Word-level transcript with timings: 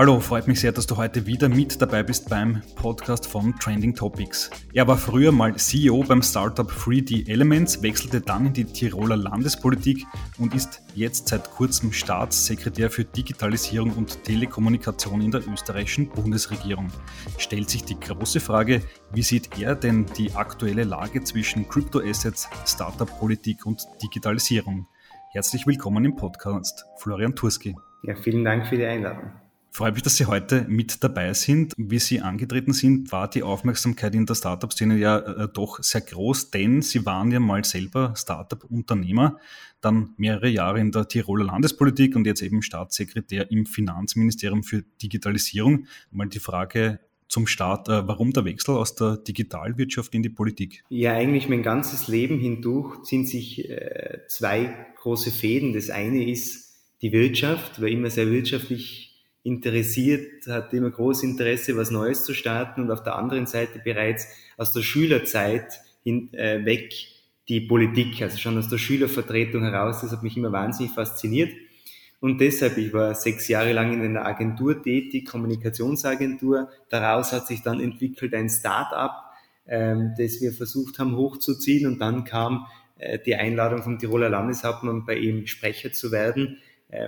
Hallo, 0.00 0.18
freut 0.18 0.48
mich 0.48 0.60
sehr, 0.60 0.72
dass 0.72 0.86
du 0.86 0.96
heute 0.96 1.26
wieder 1.26 1.50
mit 1.50 1.82
dabei 1.82 2.02
bist 2.02 2.30
beim 2.30 2.62
Podcast 2.74 3.26
von 3.26 3.54
Trending 3.58 3.94
Topics. 3.94 4.50
Er 4.72 4.88
war 4.88 4.96
früher 4.96 5.30
mal 5.30 5.54
CEO 5.56 6.02
beim 6.04 6.22
Startup 6.22 6.66
3D 6.66 7.28
Elements, 7.28 7.82
wechselte 7.82 8.22
dann 8.22 8.46
in 8.46 8.54
die 8.54 8.64
Tiroler 8.64 9.18
Landespolitik 9.18 10.06
und 10.38 10.54
ist 10.54 10.82
jetzt 10.94 11.28
seit 11.28 11.50
kurzem 11.50 11.92
Staatssekretär 11.92 12.88
für 12.88 13.04
Digitalisierung 13.04 13.90
und 13.90 14.24
Telekommunikation 14.24 15.20
in 15.20 15.32
der 15.32 15.46
österreichischen 15.46 16.08
Bundesregierung. 16.08 16.88
Stellt 17.36 17.68
sich 17.68 17.84
die 17.84 18.00
große 18.00 18.40
Frage, 18.40 18.80
wie 19.12 19.22
sieht 19.22 19.60
er 19.60 19.74
denn 19.74 20.06
die 20.16 20.32
aktuelle 20.32 20.84
Lage 20.84 21.22
zwischen 21.24 21.68
Crypto-Assets, 21.68 22.48
Startup-Politik 22.64 23.66
und 23.66 23.86
Digitalisierung? 24.02 24.86
Herzlich 25.32 25.66
willkommen 25.66 26.06
im 26.06 26.16
Podcast, 26.16 26.86
Florian 26.96 27.36
Turski. 27.36 27.76
Ja, 28.02 28.14
vielen 28.14 28.46
Dank 28.46 28.66
für 28.66 28.78
die 28.78 28.86
Einladung. 28.86 29.30
Freue 29.72 29.92
mich, 29.92 30.02
dass 30.02 30.16
Sie 30.16 30.26
heute 30.26 30.66
mit 30.68 31.04
dabei 31.04 31.32
sind. 31.32 31.74
Wie 31.76 32.00
Sie 32.00 32.20
angetreten 32.20 32.72
sind, 32.72 33.12
war 33.12 33.30
die 33.30 33.44
Aufmerksamkeit 33.44 34.14
in 34.16 34.26
der 34.26 34.34
Startup-Szene 34.34 34.98
ja 34.98 35.18
äh, 35.18 35.48
doch 35.52 35.80
sehr 35.82 36.00
groß, 36.00 36.50
denn 36.50 36.82
Sie 36.82 37.06
waren 37.06 37.30
ja 37.30 37.38
mal 37.38 37.64
selber 37.64 38.14
Startup-Unternehmer, 38.16 39.38
dann 39.80 40.10
mehrere 40.16 40.48
Jahre 40.48 40.80
in 40.80 40.90
der 40.90 41.06
Tiroler 41.06 41.44
Landespolitik 41.44 42.16
und 42.16 42.26
jetzt 42.26 42.42
eben 42.42 42.62
Staatssekretär 42.62 43.50
im 43.52 43.64
Finanzministerium 43.64 44.64
für 44.64 44.82
Digitalisierung. 45.00 45.86
Mal 46.10 46.28
die 46.28 46.40
Frage 46.40 46.98
zum 47.28 47.46
Start, 47.46 47.88
äh, 47.88 48.08
warum 48.08 48.32
der 48.32 48.44
Wechsel 48.44 48.74
aus 48.74 48.96
der 48.96 49.18
Digitalwirtschaft 49.18 50.12
in 50.14 50.24
die 50.24 50.30
Politik? 50.30 50.82
Ja, 50.88 51.12
eigentlich 51.12 51.48
mein 51.48 51.62
ganzes 51.62 52.08
Leben 52.08 52.40
hindurch 52.40 53.04
sind 53.04 53.28
sich 53.28 53.70
äh, 53.70 54.18
zwei 54.26 54.74
große 54.96 55.30
Fäden. 55.30 55.72
Das 55.72 55.90
eine 55.90 56.28
ist 56.28 56.74
die 57.02 57.12
Wirtschaft, 57.12 57.80
war 57.80 57.88
immer 57.88 58.10
sehr 58.10 58.30
wirtschaftlich 58.30 59.09
interessiert, 59.42 60.46
hat 60.46 60.72
immer 60.74 60.90
großes 60.90 61.24
Interesse, 61.24 61.76
was 61.76 61.90
Neues 61.90 62.24
zu 62.24 62.34
starten 62.34 62.82
und 62.82 62.90
auf 62.90 63.02
der 63.02 63.16
anderen 63.16 63.46
Seite 63.46 63.80
bereits 63.82 64.26
aus 64.56 64.72
der 64.72 64.82
Schülerzeit 64.82 65.80
hin, 66.02 66.32
äh, 66.34 66.64
weg 66.64 66.92
die 67.48 67.62
Politik, 67.62 68.20
also 68.22 68.38
schon 68.38 68.58
aus 68.58 68.68
der 68.68 68.78
Schülervertretung 68.78 69.62
heraus. 69.62 70.02
Das 70.02 70.12
hat 70.12 70.22
mich 70.22 70.36
immer 70.36 70.52
wahnsinnig 70.52 70.92
fasziniert. 70.92 71.50
Und 72.20 72.38
deshalb, 72.40 72.76
ich 72.76 72.92
war 72.92 73.14
sechs 73.14 73.48
Jahre 73.48 73.72
lang 73.72 73.94
in 73.94 74.02
einer 74.02 74.26
Agentur 74.26 74.82
tätig, 74.82 75.26
Kommunikationsagentur. 75.26 76.68
Daraus 76.90 77.32
hat 77.32 77.46
sich 77.46 77.62
dann 77.62 77.80
entwickelt 77.80 78.34
ein 78.34 78.50
Start-up, 78.50 79.32
ähm, 79.66 80.12
das 80.18 80.40
wir 80.42 80.52
versucht 80.52 80.98
haben 80.98 81.16
hochzuziehen. 81.16 81.86
Und 81.86 81.98
dann 81.98 82.24
kam 82.24 82.66
äh, 82.98 83.18
die 83.18 83.34
Einladung 83.34 83.82
vom 83.82 83.98
Tiroler 83.98 84.28
Landeshauptmann, 84.28 85.06
bei 85.06 85.16
ihm 85.16 85.46
Sprecher 85.46 85.92
zu 85.92 86.12
werden 86.12 86.58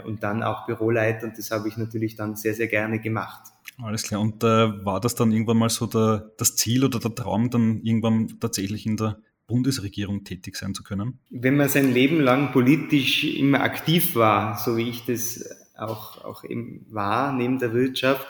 und 0.05 0.23
dann 0.23 0.43
auch 0.43 0.67
Büroleiter 0.67 1.27
und 1.27 1.39
das 1.39 1.51
habe 1.51 1.69
ich 1.69 1.77
natürlich 1.77 2.17
dann 2.17 2.37
sehr, 2.37 2.55
sehr 2.55 2.69
gerne 2.69 3.01
gemacht. 3.01 3.43
Alles 3.83 4.03
klar. 4.05 4.21
Und 4.21 4.45
äh, 4.45 4.85
war 4.85 5.01
das 5.01 5.15
dann 5.15 5.33
irgendwann 5.33 5.59
mal 5.59 5.71
so 5.71 5.87
der, 5.87 6.31
das 6.37 6.57
Ziel 6.57 6.85
oder 6.85 6.99
der 6.99 7.15
Traum, 7.15 7.51
dann 7.51 7.81
irgendwann 7.83 8.39
tatsächlich 8.39 8.87
in 8.87 8.97
der 8.97 9.19
Bundesregierung 9.47 10.25
tätig 10.25 10.57
sein 10.57 10.75
zu 10.75 10.83
können? 10.83 11.19
Wenn 11.31 11.57
man 11.57 11.69
sein 11.69 11.93
Leben 11.93 12.21
lang 12.21 12.53
politisch 12.53 13.25
immer 13.25 13.61
aktiv 13.61 14.15
war, 14.15 14.59
so 14.59 14.77
wie 14.77 14.89
ich 14.89 15.05
das 15.05 15.45
auch, 15.77 16.25
auch 16.25 16.45
eben 16.45 16.87
war, 16.91 17.33
neben 17.33 17.59
der 17.59 17.73
Wirtschaft, 17.73 18.27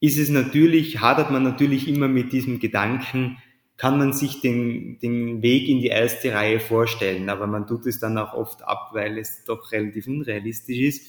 ist 0.00 0.18
es 0.18 0.30
natürlich, 0.30 1.00
hadert 1.00 1.30
man 1.30 1.42
natürlich 1.42 1.86
immer 1.86 2.08
mit 2.08 2.32
diesem 2.32 2.58
Gedanken, 2.58 3.36
kann 3.80 3.96
man 3.96 4.12
sich 4.12 4.42
den, 4.42 4.98
den 4.98 5.40
Weg 5.40 5.66
in 5.66 5.80
die 5.80 5.86
erste 5.86 6.34
Reihe 6.34 6.60
vorstellen, 6.60 7.30
aber 7.30 7.46
man 7.46 7.66
tut 7.66 7.86
es 7.86 7.98
dann 7.98 8.18
auch 8.18 8.34
oft 8.34 8.62
ab, 8.62 8.90
weil 8.92 9.16
es 9.16 9.46
doch 9.46 9.72
relativ 9.72 10.06
unrealistisch 10.06 10.76
ist. 10.76 11.06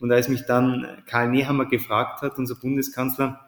Und 0.00 0.10
als 0.10 0.30
mich 0.30 0.46
dann 0.46 1.02
Karl 1.04 1.30
Nehammer 1.30 1.66
gefragt 1.66 2.22
hat, 2.22 2.38
unser 2.38 2.54
Bundeskanzler, 2.54 3.44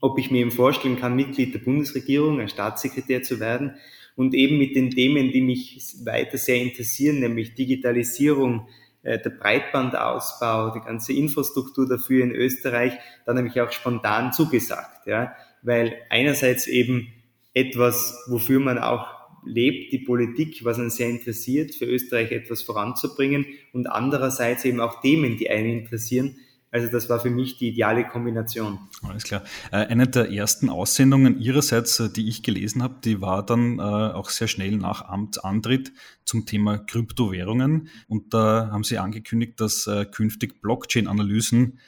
ob 0.00 0.16
ich 0.16 0.30
mir 0.30 0.42
eben 0.42 0.52
vorstellen 0.52 0.96
kann, 0.96 1.16
Mitglied 1.16 1.52
der 1.52 1.58
Bundesregierung, 1.58 2.38
ein 2.38 2.48
Staatssekretär 2.48 3.24
zu 3.24 3.40
werden 3.40 3.74
und 4.14 4.32
eben 4.32 4.58
mit 4.58 4.76
den 4.76 4.92
Themen, 4.92 5.32
die 5.32 5.40
mich 5.40 5.96
weiter 6.04 6.38
sehr 6.38 6.62
interessieren, 6.62 7.18
nämlich 7.18 7.56
Digitalisierung, 7.56 8.68
äh, 9.02 9.18
der 9.18 9.30
Breitbandausbau, 9.30 10.70
die 10.70 10.86
ganze 10.86 11.14
Infrastruktur 11.14 11.88
dafür 11.88 12.22
in 12.22 12.30
Österreich, 12.30 12.92
dann 13.26 13.38
habe 13.38 13.48
ich 13.48 13.60
auch 13.60 13.72
spontan 13.72 14.32
zugesagt, 14.32 15.08
ja, 15.08 15.32
weil 15.62 15.96
einerseits 16.10 16.68
eben 16.68 17.12
etwas, 17.54 18.24
wofür 18.28 18.60
man 18.60 18.78
auch 18.78 19.06
lebt, 19.44 19.92
die 19.92 19.98
Politik, 19.98 20.64
was 20.64 20.78
einen 20.78 20.90
sehr 20.90 21.08
interessiert, 21.08 21.74
für 21.74 21.86
Österreich 21.86 22.32
etwas 22.32 22.62
voranzubringen 22.62 23.46
und 23.72 23.86
andererseits 23.86 24.64
eben 24.64 24.80
auch 24.80 25.00
Themen, 25.00 25.36
die 25.36 25.50
einen 25.50 25.80
interessieren. 25.80 26.36
Also 26.70 26.88
das 26.88 27.08
war 27.08 27.18
für 27.18 27.30
mich 27.30 27.56
die 27.56 27.68
ideale 27.68 28.06
Kombination. 28.06 28.78
Alles 29.02 29.24
klar. 29.24 29.42
Äh, 29.72 29.86
eine 29.86 30.06
der 30.06 30.30
ersten 30.30 30.68
Aussendungen 30.68 31.40
Ihrerseits, 31.40 31.98
äh, 31.98 32.10
die 32.10 32.28
ich 32.28 32.42
gelesen 32.42 32.82
habe, 32.82 32.96
die 33.02 33.22
war 33.22 33.44
dann 33.44 33.78
äh, 33.78 33.82
auch 33.82 34.28
sehr 34.28 34.48
schnell 34.48 34.76
nach 34.76 35.02
Amtsantritt 35.02 35.92
zum 36.24 36.44
Thema 36.44 36.76
Kryptowährungen. 36.78 37.88
Und 38.06 38.34
da 38.34 38.68
haben 38.70 38.84
Sie 38.84 38.98
angekündigt, 38.98 39.60
dass 39.60 39.88
künftig 40.12 40.60
Blockchain-Analysen 40.60 41.78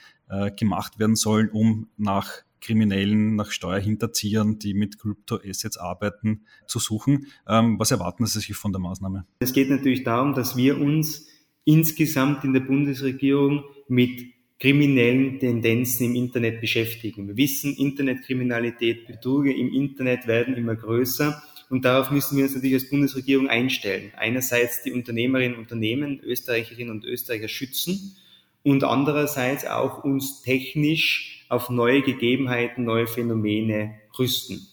gemacht 0.57 0.99
werden 0.99 1.17
sollen, 1.17 1.51
um 1.51 1.89
nach 1.97 2.43
Kriminellen, 2.61 3.37
nach 3.37 3.51
Steuerhinterziehern, 3.51 4.59
die 4.59 4.75
mit 4.75 4.99
Crypto-Assets 4.99 5.77
arbeiten, 5.77 6.43
zu 6.67 6.79
suchen. 6.79 7.27
Ähm, 7.49 7.79
was 7.79 7.91
erwarten 7.91 8.27
Sie 8.27 8.41
sich 8.41 8.57
von 8.57 8.73
der 8.73 8.81
Maßnahme? 8.81 9.27
Es 9.41 9.53
geht 9.53 9.71
natürlich 9.71 10.05
darum, 10.05 10.35
dass 10.35 10.57
wir 10.57 10.81
uns 10.81 11.27
insgesamt 11.65 12.45
in 12.45 12.53
der 12.53 12.61
Bundesregierung 12.61 13.65
mit 13.89 14.33
kriminellen 14.59 15.39
Tendenzen 15.39 16.07
im 16.07 16.15
Internet 16.15 16.61
beschäftigen. 16.61 17.29
Wir 17.29 17.37
wissen, 17.37 17.75
Internetkriminalität, 17.75 19.07
Betruge 19.07 19.53
im 19.55 19.73
Internet 19.73 20.27
werden 20.27 20.55
immer 20.55 20.77
größer 20.77 21.43
und 21.71 21.85
darauf 21.85 22.11
müssen 22.11 22.37
wir 22.37 22.45
uns 22.45 22.55
natürlich 22.55 22.75
als 22.75 22.91
Bundesregierung 22.91 23.49
einstellen. 23.49 24.13
Einerseits 24.17 24.83
die 24.83 24.93
Unternehmerinnen 24.93 25.55
und 25.55 25.63
Unternehmen, 25.63 26.21
Österreicherinnen 26.21 26.91
und 26.91 27.05
Österreicher 27.05 27.49
schützen 27.49 28.17
und 28.63 28.85
andererseits 28.85 29.67
auch 29.67 30.05
uns 30.05 30.43
technisch 30.43 31.40
auf 31.51 31.69
neue 31.69 32.01
Gegebenheiten, 32.01 32.85
neue 32.85 33.07
Phänomene 33.07 33.97
rüsten. 34.19 34.67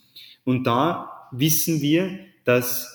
Und 0.46 0.66
da 0.66 1.28
wissen 1.32 1.82
wir, 1.82 2.20
dass 2.46 2.94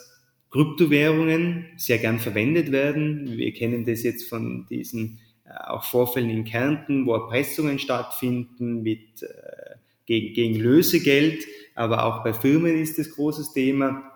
Kryptowährungen 0.50 1.66
sehr 1.76 1.98
gern 1.98 2.18
verwendet 2.18 2.72
werden. 2.72 3.36
Wir 3.36 3.52
kennen 3.52 3.84
das 3.84 4.02
jetzt 4.02 4.28
von 4.28 4.66
diesen 4.70 5.18
äh, 5.44 5.50
auch 5.66 5.84
Vorfällen 5.84 6.30
in 6.30 6.44
Kärnten, 6.44 7.06
wo 7.06 7.14
Erpressungen 7.14 7.78
stattfinden 7.78 8.82
mit, 8.82 9.22
äh, 9.22 9.76
gegen, 10.06 10.34
gegen 10.34 10.54
Lösegeld, 10.56 11.44
aber 11.74 12.04
auch 12.04 12.22
bei 12.22 12.32
Firmen 12.32 12.78
ist 12.78 12.98
das 12.98 13.10
großes 13.10 13.52
Thema. 13.52 14.10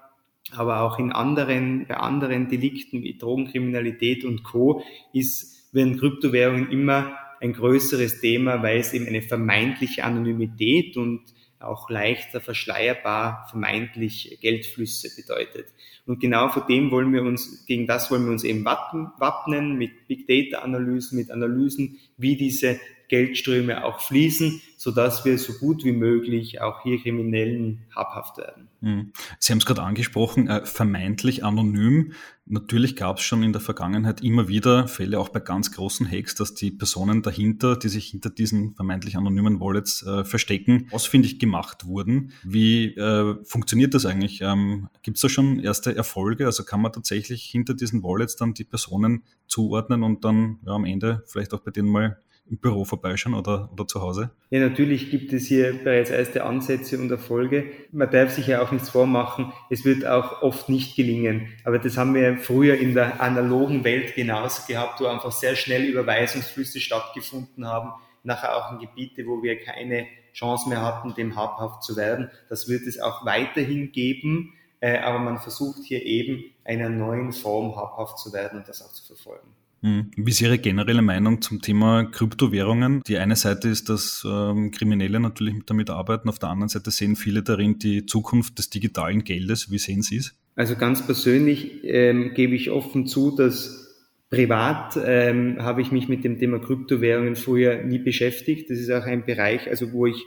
Aber 0.52 0.82
auch 0.82 1.00
in 1.00 1.10
anderen, 1.10 1.86
bei 1.88 1.96
anderen 1.96 2.48
Delikten 2.48 3.02
wie 3.02 3.18
Drogenkriminalität 3.18 4.24
und 4.24 4.44
Co. 4.44 4.82
ist, 5.12 5.74
werden 5.74 5.98
Kryptowährungen 5.98 6.70
immer 6.70 7.16
ein 7.40 7.52
größeres 7.52 8.20
Thema, 8.20 8.62
weil 8.62 8.78
es 8.78 8.92
eben 8.92 9.06
eine 9.06 9.22
vermeintliche 9.22 10.04
Anonymität 10.04 10.96
und 10.96 11.22
auch 11.58 11.88
leichter 11.90 12.40
verschleierbar 12.40 13.46
vermeintlich 13.50 14.38
Geldflüsse 14.40 15.14
bedeutet. 15.16 15.66
Und 16.06 16.20
genau 16.20 16.48
vor 16.48 16.66
dem 16.66 16.90
wollen 16.90 17.12
wir 17.12 17.22
uns, 17.22 17.64
gegen 17.66 17.86
das 17.86 18.10
wollen 18.10 18.24
wir 18.24 18.32
uns 18.32 18.44
eben 18.44 18.64
wappnen 18.64 19.76
mit 19.76 20.06
Big 20.06 20.26
Data 20.28 20.62
Analysen, 20.62 21.18
mit 21.18 21.30
Analysen, 21.30 21.98
wie 22.16 22.36
diese 22.36 22.78
Geldströme 23.08 23.84
auch 23.84 24.00
fließen, 24.00 24.60
so 24.76 24.90
dass 24.90 25.24
wir 25.24 25.38
so 25.38 25.54
gut 25.54 25.84
wie 25.84 25.92
möglich 25.92 26.60
auch 26.60 26.82
hier 26.82 27.00
Kriminellen 27.00 27.84
habhaft 27.94 28.38
werden. 28.38 28.68
Hm. 28.82 29.12
Sie 29.38 29.52
haben 29.52 29.58
es 29.58 29.66
gerade 29.66 29.82
angesprochen, 29.82 30.48
äh, 30.48 30.64
vermeintlich 30.64 31.44
anonym. 31.44 32.12
Natürlich 32.44 32.94
gab 32.94 33.18
es 33.18 33.24
schon 33.24 33.42
in 33.42 33.52
der 33.52 33.60
Vergangenheit 33.60 34.22
immer 34.22 34.46
wieder 34.46 34.86
Fälle, 34.86 35.18
auch 35.18 35.30
bei 35.30 35.40
ganz 35.40 35.72
großen 35.72 36.08
Hacks, 36.08 36.36
dass 36.36 36.54
die 36.54 36.70
Personen 36.70 37.22
dahinter, 37.22 37.76
die 37.76 37.88
sich 37.88 38.08
hinter 38.08 38.30
diesen 38.30 38.74
vermeintlich 38.74 39.16
anonymen 39.16 39.58
Wallets 39.58 40.06
äh, 40.06 40.24
verstecken, 40.24 40.88
ausfindig 40.92 41.40
gemacht 41.40 41.86
wurden. 41.86 42.32
Wie 42.44 42.94
äh, 42.94 43.34
funktioniert 43.44 43.94
das 43.94 44.06
eigentlich? 44.06 44.40
Ähm, 44.42 44.88
Gibt 45.02 45.16
es 45.16 45.22
da 45.22 45.28
schon 45.28 45.58
erste 45.58 45.96
Erfolge? 45.96 46.46
Also 46.46 46.62
kann 46.62 46.80
man 46.80 46.92
tatsächlich 46.92 47.42
hinter 47.42 47.74
diesen 47.74 48.02
Wallets 48.04 48.36
dann 48.36 48.54
die 48.54 48.64
Personen 48.64 49.24
zuordnen 49.48 50.04
und 50.04 50.24
dann 50.24 50.60
ja, 50.64 50.72
am 50.72 50.84
Ende 50.84 51.24
vielleicht 51.26 51.54
auch 51.54 51.60
bei 51.60 51.72
denen 51.72 51.88
mal 51.88 52.18
im 52.48 52.58
Büro 52.58 52.84
vorbeischauen 52.84 53.34
oder, 53.34 53.68
oder 53.72 53.86
zu 53.86 54.00
Hause? 54.00 54.30
Ja, 54.50 54.60
natürlich 54.60 55.10
gibt 55.10 55.32
es 55.32 55.46
hier 55.46 55.72
bereits 55.82 56.10
erste 56.10 56.44
Ansätze 56.44 56.98
und 56.98 57.10
Erfolge. 57.10 57.64
Man 57.92 58.10
darf 58.10 58.32
sich 58.32 58.46
ja 58.46 58.62
auch 58.62 58.72
nichts 58.72 58.90
vormachen. 58.90 59.52
Es 59.70 59.84
wird 59.84 60.06
auch 60.06 60.42
oft 60.42 60.68
nicht 60.68 60.96
gelingen. 60.96 61.48
Aber 61.64 61.78
das 61.78 61.96
haben 61.96 62.14
wir 62.14 62.38
früher 62.38 62.76
in 62.76 62.94
der 62.94 63.20
analogen 63.20 63.84
Welt 63.84 64.14
genauso 64.14 64.62
gehabt, 64.66 65.00
wo 65.00 65.06
einfach 65.06 65.32
sehr 65.32 65.56
schnell 65.56 65.84
Überweisungsflüsse 65.84 66.80
stattgefunden 66.80 67.66
haben. 67.66 67.92
Nachher 68.22 68.56
auch 68.56 68.72
in 68.72 68.78
Gebiete, 68.78 69.26
wo 69.26 69.42
wir 69.42 69.60
keine 69.62 70.06
Chance 70.32 70.68
mehr 70.68 70.82
hatten, 70.82 71.14
dem 71.14 71.36
habhaft 71.36 71.82
zu 71.82 71.96
werden. 71.96 72.30
Das 72.48 72.68
wird 72.68 72.86
es 72.86 73.00
auch 73.00 73.24
weiterhin 73.24 73.92
geben. 73.92 74.52
Äh, 74.80 74.98
aber 74.98 75.18
man 75.18 75.38
versucht 75.38 75.84
hier 75.84 76.04
eben 76.04 76.44
einer 76.64 76.88
neuen 76.88 77.32
Form 77.32 77.76
habhaft 77.76 78.18
zu 78.18 78.32
werden 78.32 78.58
und 78.58 78.68
das 78.68 78.82
auch 78.82 78.92
zu 78.92 79.04
verfolgen. 79.04 79.48
Hm. 79.82 80.10
Wie 80.16 80.30
ist 80.30 80.40
Ihre 80.40 80.58
generelle 80.58 81.02
Meinung 81.02 81.42
zum 81.42 81.60
Thema 81.60 82.04
Kryptowährungen? 82.04 83.02
Die 83.06 83.18
eine 83.18 83.36
Seite 83.36 83.68
ist, 83.68 83.88
dass 83.88 84.26
ähm, 84.28 84.70
Kriminelle 84.70 85.20
natürlich 85.20 85.54
damit 85.66 85.90
arbeiten, 85.90 86.28
auf 86.28 86.38
der 86.38 86.48
anderen 86.48 86.68
Seite 86.68 86.90
sehen 86.90 87.16
viele 87.16 87.42
darin 87.42 87.78
die 87.78 88.06
Zukunft 88.06 88.58
des 88.58 88.70
digitalen 88.70 89.24
Geldes. 89.24 89.70
Wie 89.70 89.78
sehen 89.78 90.02
Sie 90.02 90.16
es? 90.16 90.34
Also 90.54 90.76
ganz 90.76 91.04
persönlich 91.04 91.84
ähm, 91.84 92.32
gebe 92.34 92.54
ich 92.54 92.70
offen 92.70 93.06
zu, 93.06 93.36
dass 93.36 93.86
Privat 94.30 94.98
ähm, 95.04 95.58
habe 95.60 95.82
ich 95.82 95.92
mich 95.92 96.08
mit 96.08 96.24
dem 96.24 96.38
Thema 96.38 96.58
Kryptowährungen 96.58 97.36
früher 97.36 97.84
nie 97.84 97.98
beschäftigt. 97.98 98.70
Das 98.70 98.78
ist 98.78 98.90
auch 98.90 99.04
ein 99.04 99.24
Bereich, 99.24 99.68
also 99.68 99.92
wo 99.92 100.06
ich 100.06 100.24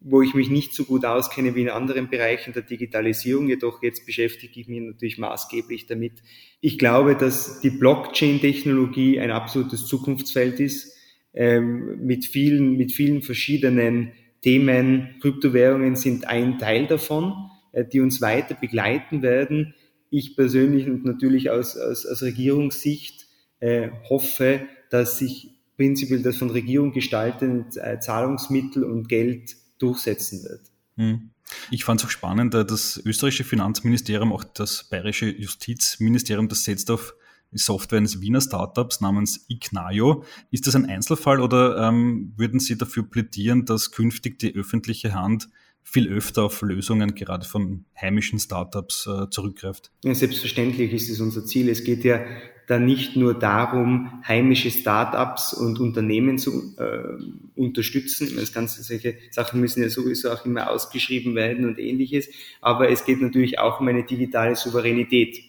wo 0.00 0.22
ich 0.22 0.34
mich 0.34 0.48
nicht 0.48 0.74
so 0.74 0.84
gut 0.84 1.04
auskenne 1.04 1.54
wie 1.54 1.62
in 1.62 1.70
anderen 1.70 2.08
Bereichen 2.08 2.52
der 2.52 2.62
Digitalisierung. 2.62 3.48
Jedoch 3.48 3.82
jetzt 3.82 4.06
beschäftige 4.06 4.60
ich 4.60 4.68
mich 4.68 4.80
natürlich 4.80 5.18
maßgeblich 5.18 5.86
damit. 5.86 6.22
Ich 6.60 6.78
glaube, 6.78 7.16
dass 7.16 7.60
die 7.60 7.70
Blockchain-Technologie 7.70 9.18
ein 9.18 9.30
absolutes 9.30 9.86
Zukunftsfeld 9.86 10.60
ist, 10.60 10.96
ähm, 11.34 12.04
mit 12.04 12.24
vielen, 12.24 12.76
mit 12.76 12.92
vielen 12.92 13.22
verschiedenen 13.22 14.12
Themen. 14.42 15.16
Kryptowährungen 15.20 15.96
sind 15.96 16.26
ein 16.26 16.58
Teil 16.58 16.86
davon, 16.86 17.34
äh, 17.72 17.84
die 17.84 18.00
uns 18.00 18.20
weiter 18.20 18.54
begleiten 18.54 19.22
werden. 19.22 19.74
Ich 20.10 20.36
persönlich 20.36 20.86
und 20.86 21.04
natürlich 21.04 21.50
aus, 21.50 21.76
aus, 21.76 22.06
aus 22.06 22.22
Regierungssicht 22.22 23.26
äh, 23.60 23.88
hoffe, 24.08 24.60
dass 24.90 25.18
sich 25.18 25.50
prinzipiell 25.76 26.22
das 26.22 26.36
von 26.36 26.50
Regierung 26.50 26.92
gestaltete 26.92 27.80
äh, 27.80 27.98
Zahlungsmittel 28.00 28.84
und 28.84 29.08
Geld 29.08 29.56
durchsetzen 29.78 30.42
wird. 30.44 30.62
Hm. 30.96 31.30
Ich 31.70 31.84
fand 31.84 32.00
es 32.00 32.06
auch 32.06 32.10
spannend, 32.10 32.54
äh, 32.54 32.64
das 32.64 33.00
österreichische 33.04 33.44
Finanzministerium, 33.44 34.32
auch 34.32 34.44
das 34.44 34.84
bayerische 34.84 35.30
Justizministerium, 35.30 36.48
das 36.48 36.64
setzt 36.64 36.90
auf 36.90 37.14
Software 37.52 37.98
eines 37.98 38.20
Wiener 38.20 38.40
Startups 38.40 39.00
namens 39.00 39.46
Ignaio. 39.48 40.24
Ist 40.50 40.66
das 40.66 40.76
ein 40.76 40.86
Einzelfall 40.86 41.40
oder 41.40 41.88
ähm, 41.88 42.34
würden 42.36 42.60
Sie 42.60 42.76
dafür 42.76 43.04
plädieren, 43.04 43.64
dass 43.64 43.90
künftig 43.90 44.38
die 44.38 44.54
öffentliche 44.54 45.14
Hand 45.14 45.48
viel 45.82 46.08
öfter 46.08 46.44
auf 46.44 46.60
Lösungen 46.60 47.14
gerade 47.14 47.46
von 47.46 47.86
heimischen 47.98 48.38
Startups 48.38 49.06
äh, 49.06 49.30
zurückgreift? 49.30 49.90
Ja, 50.04 50.14
selbstverständlich 50.14 50.92
ist 50.92 51.08
es 51.08 51.20
unser 51.20 51.46
Ziel. 51.46 51.70
Es 51.70 51.84
geht 51.84 52.04
ja 52.04 52.20
da 52.68 52.78
nicht 52.78 53.16
nur 53.16 53.32
darum, 53.32 54.22
heimische 54.26 54.70
Startups 54.70 55.54
und 55.54 55.80
Unternehmen 55.80 56.38
zu 56.38 56.74
äh, 56.76 57.58
unterstützen. 57.58 58.36
Das 58.36 58.52
ganze 58.52 58.82
solche 58.82 59.16
Sachen 59.30 59.60
müssen 59.60 59.82
ja 59.82 59.88
sowieso 59.88 60.30
auch 60.30 60.44
immer 60.44 60.70
ausgeschrieben 60.70 61.34
werden 61.34 61.64
und 61.64 61.78
ähnliches. 61.78 62.28
Aber 62.60 62.90
es 62.90 63.06
geht 63.06 63.22
natürlich 63.22 63.58
auch 63.58 63.80
um 63.80 63.88
eine 63.88 64.04
digitale 64.04 64.54
Souveränität. 64.54 65.40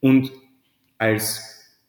Und 0.00 0.32
als 0.98 1.42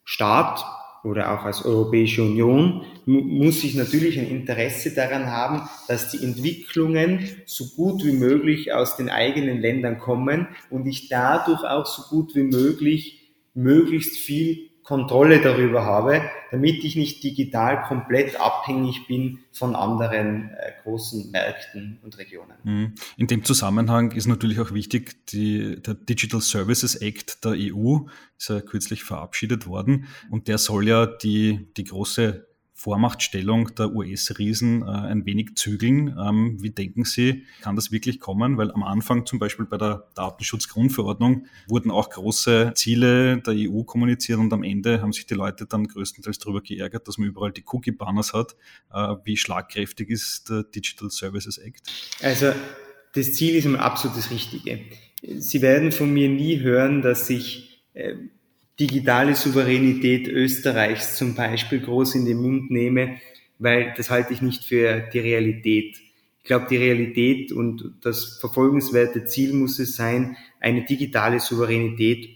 Staat 0.06 0.64
oder 1.04 1.34
auch 1.34 1.46
als 1.46 1.66
Europäische 1.66 2.24
Union 2.24 2.84
muss 3.06 3.64
ich 3.64 3.74
natürlich 3.74 4.20
ein 4.20 4.30
Interesse 4.30 4.94
daran 4.94 5.28
haben, 5.28 5.68
dass 5.88 6.12
die 6.12 6.24
Entwicklungen 6.24 7.28
so 7.48 7.66
gut 7.76 8.04
wie 8.04 8.12
möglich 8.12 8.72
aus 8.74 8.98
den 8.98 9.10
eigenen 9.10 9.62
Ländern 9.62 9.98
kommen 9.98 10.48
und 10.70 10.86
ich 10.86 11.08
dadurch 11.10 11.64
auch 11.64 11.88
so 11.88 12.04
gut 12.16 12.36
wie 12.36 12.44
möglich 12.44 13.19
möglichst 13.54 14.18
viel 14.18 14.70
Kontrolle 14.90 15.40
darüber 15.40 15.86
habe, 15.86 16.24
damit 16.50 16.84
ich 16.84 16.96
nicht 16.96 17.24
digital 17.24 17.84
komplett 17.84 18.42
abhängig 18.42 19.06
bin 19.06 19.38
von 19.52 19.76
anderen 19.76 20.50
äh, 20.50 20.72
großen 20.82 21.30
Märkten 21.30 22.00
und 22.02 22.18
Regionen. 22.18 22.56
Mhm. 22.64 22.96
In 23.16 23.28
dem 23.28 23.44
Zusammenhang 23.44 24.14
ist 24.14 24.26
natürlich 24.26 24.60
auch 24.60 24.74
wichtig, 24.74 25.28
die, 25.28 25.80
der 25.80 25.94
Digital 25.94 26.42
Services 26.42 26.96
Act 26.96 27.46
der 27.46 27.52
EU 27.52 28.00
ist 28.36 28.50
ja 28.50 28.62
kürzlich 28.62 29.04
verabschiedet 29.04 29.68
worden 29.68 30.08
und 30.32 30.48
der 30.48 30.58
soll 30.58 30.88
ja 30.88 31.06
die, 31.06 31.72
die 31.78 31.84
große 31.84 32.49
Vormachtstellung 32.80 33.76
der 33.76 33.94
US-Riesen 33.94 34.84
äh, 34.84 34.86
ein 34.86 35.26
wenig 35.26 35.56
zügeln. 35.56 36.16
Ähm, 36.18 36.56
wie 36.62 36.70
denken 36.70 37.04
Sie, 37.04 37.44
kann 37.60 37.76
das 37.76 37.92
wirklich 37.92 38.22
kommen? 38.22 38.58
Weil 38.58 38.72
am 38.72 38.84
Anfang 38.84 39.26
zum 39.26 39.38
Beispiel 39.38 39.66
bei 39.66 39.76
der 39.76 40.08
Datenschutzgrundverordnung 40.16 41.46
wurden 41.68 41.92
auch 41.92 42.10
große 42.10 42.72
Ziele 42.76 43.42
der 43.42 43.54
EU 43.58 43.84
kommuniziert 43.84 44.40
und 44.40 44.54
am 44.54 44.64
Ende 44.64 45.02
haben 45.02 45.12
sich 45.12 45.26
die 45.26 45.34
Leute 45.34 45.66
dann 45.66 45.88
größtenteils 45.88 46.40
darüber 46.40 46.62
geärgert, 46.62 47.06
dass 47.10 47.18
man 47.18 47.28
überall 47.28 47.52
die 47.52 47.66
Cookie-Banners 47.70 48.32
hat. 48.32 48.56
Äh, 48.94 49.16
wie 49.26 49.36
schlagkräftig 49.36 50.10
ist 50.10 50.50
der 50.50 50.64
Digital 50.64 51.10
Services 51.10 51.58
Act? 51.58 51.82
Also 52.22 52.54
das 53.14 53.34
Ziel 53.34 53.56
ist 53.56 53.68
absolut 53.76 54.18
das 54.18 54.32
Richtige. 54.32 54.80
Sie 55.22 55.62
werden 55.62 55.92
von 55.92 56.14
mir 56.14 56.30
nie 56.30 56.62
hören, 56.62 57.02
dass 57.02 57.30
ich 57.30 57.84
äh, 57.94 58.14
digitale 58.80 59.36
Souveränität 59.36 60.28
Österreichs 60.28 61.18
zum 61.18 61.36
Beispiel 61.36 61.82
groß 61.82 62.16
in 62.16 62.26
den 62.26 62.38
Mund 62.42 62.72
nehme, 62.72 63.18
weil 63.58 63.94
das 63.98 64.10
halte 64.10 64.34
ich 64.34 64.42
nicht 64.42 64.64
für 64.64 65.02
die 65.14 65.20
Realität. 65.20 65.98
Ich 66.38 66.44
glaube, 66.46 66.68
die 66.70 66.78
Realität 66.78 67.52
und 67.52 67.94
das 68.02 68.38
verfolgenswerte 68.40 69.26
Ziel 69.26 69.54
muss 69.54 69.78
es 69.80 69.96
sein, 69.96 70.38
eine 70.60 70.86
digitale 70.86 71.40
Souveränität 71.40 72.30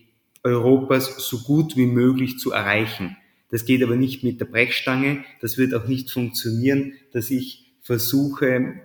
Europas 0.44 1.16
so 1.18 1.40
gut 1.40 1.78
wie 1.78 1.86
möglich 1.86 2.38
zu 2.38 2.52
erreichen. 2.52 3.16
Das 3.50 3.66
geht 3.66 3.82
aber 3.82 3.96
nicht 3.96 4.24
mit 4.24 4.42
der 4.42 4.46
Brechstange. 4.46 5.24
Das 5.40 5.58
wird 5.58 5.74
auch 5.74 5.88
nicht 5.88 6.12
funktionieren, 6.12 6.94
dass 7.14 7.32
ich 7.32 7.72
versuche, 7.82 8.82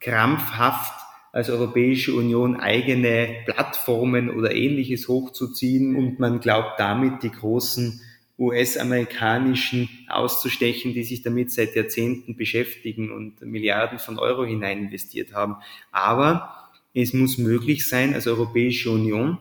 krampfhaft 0.00 1.05
als 1.36 1.50
Europäische 1.50 2.14
Union 2.14 2.56
eigene 2.56 3.28
Plattformen 3.44 4.30
oder 4.30 4.54
ähnliches 4.54 5.06
hochzuziehen 5.06 5.94
und 5.94 6.18
man 6.18 6.40
glaubt 6.40 6.80
damit 6.80 7.22
die 7.22 7.30
großen 7.30 8.00
US-amerikanischen 8.38 9.90
auszustechen, 10.08 10.94
die 10.94 11.04
sich 11.04 11.20
damit 11.20 11.52
seit 11.52 11.76
Jahrzehnten 11.76 12.36
beschäftigen 12.36 13.12
und 13.12 13.42
Milliarden 13.42 13.98
von 13.98 14.18
Euro 14.18 14.46
hinein 14.46 14.78
investiert 14.78 15.34
haben. 15.34 15.56
Aber 15.92 16.70
es 16.94 17.12
muss 17.12 17.36
möglich 17.36 17.86
sein, 17.86 18.14
als 18.14 18.26
Europäische 18.26 18.90
Union 18.90 19.36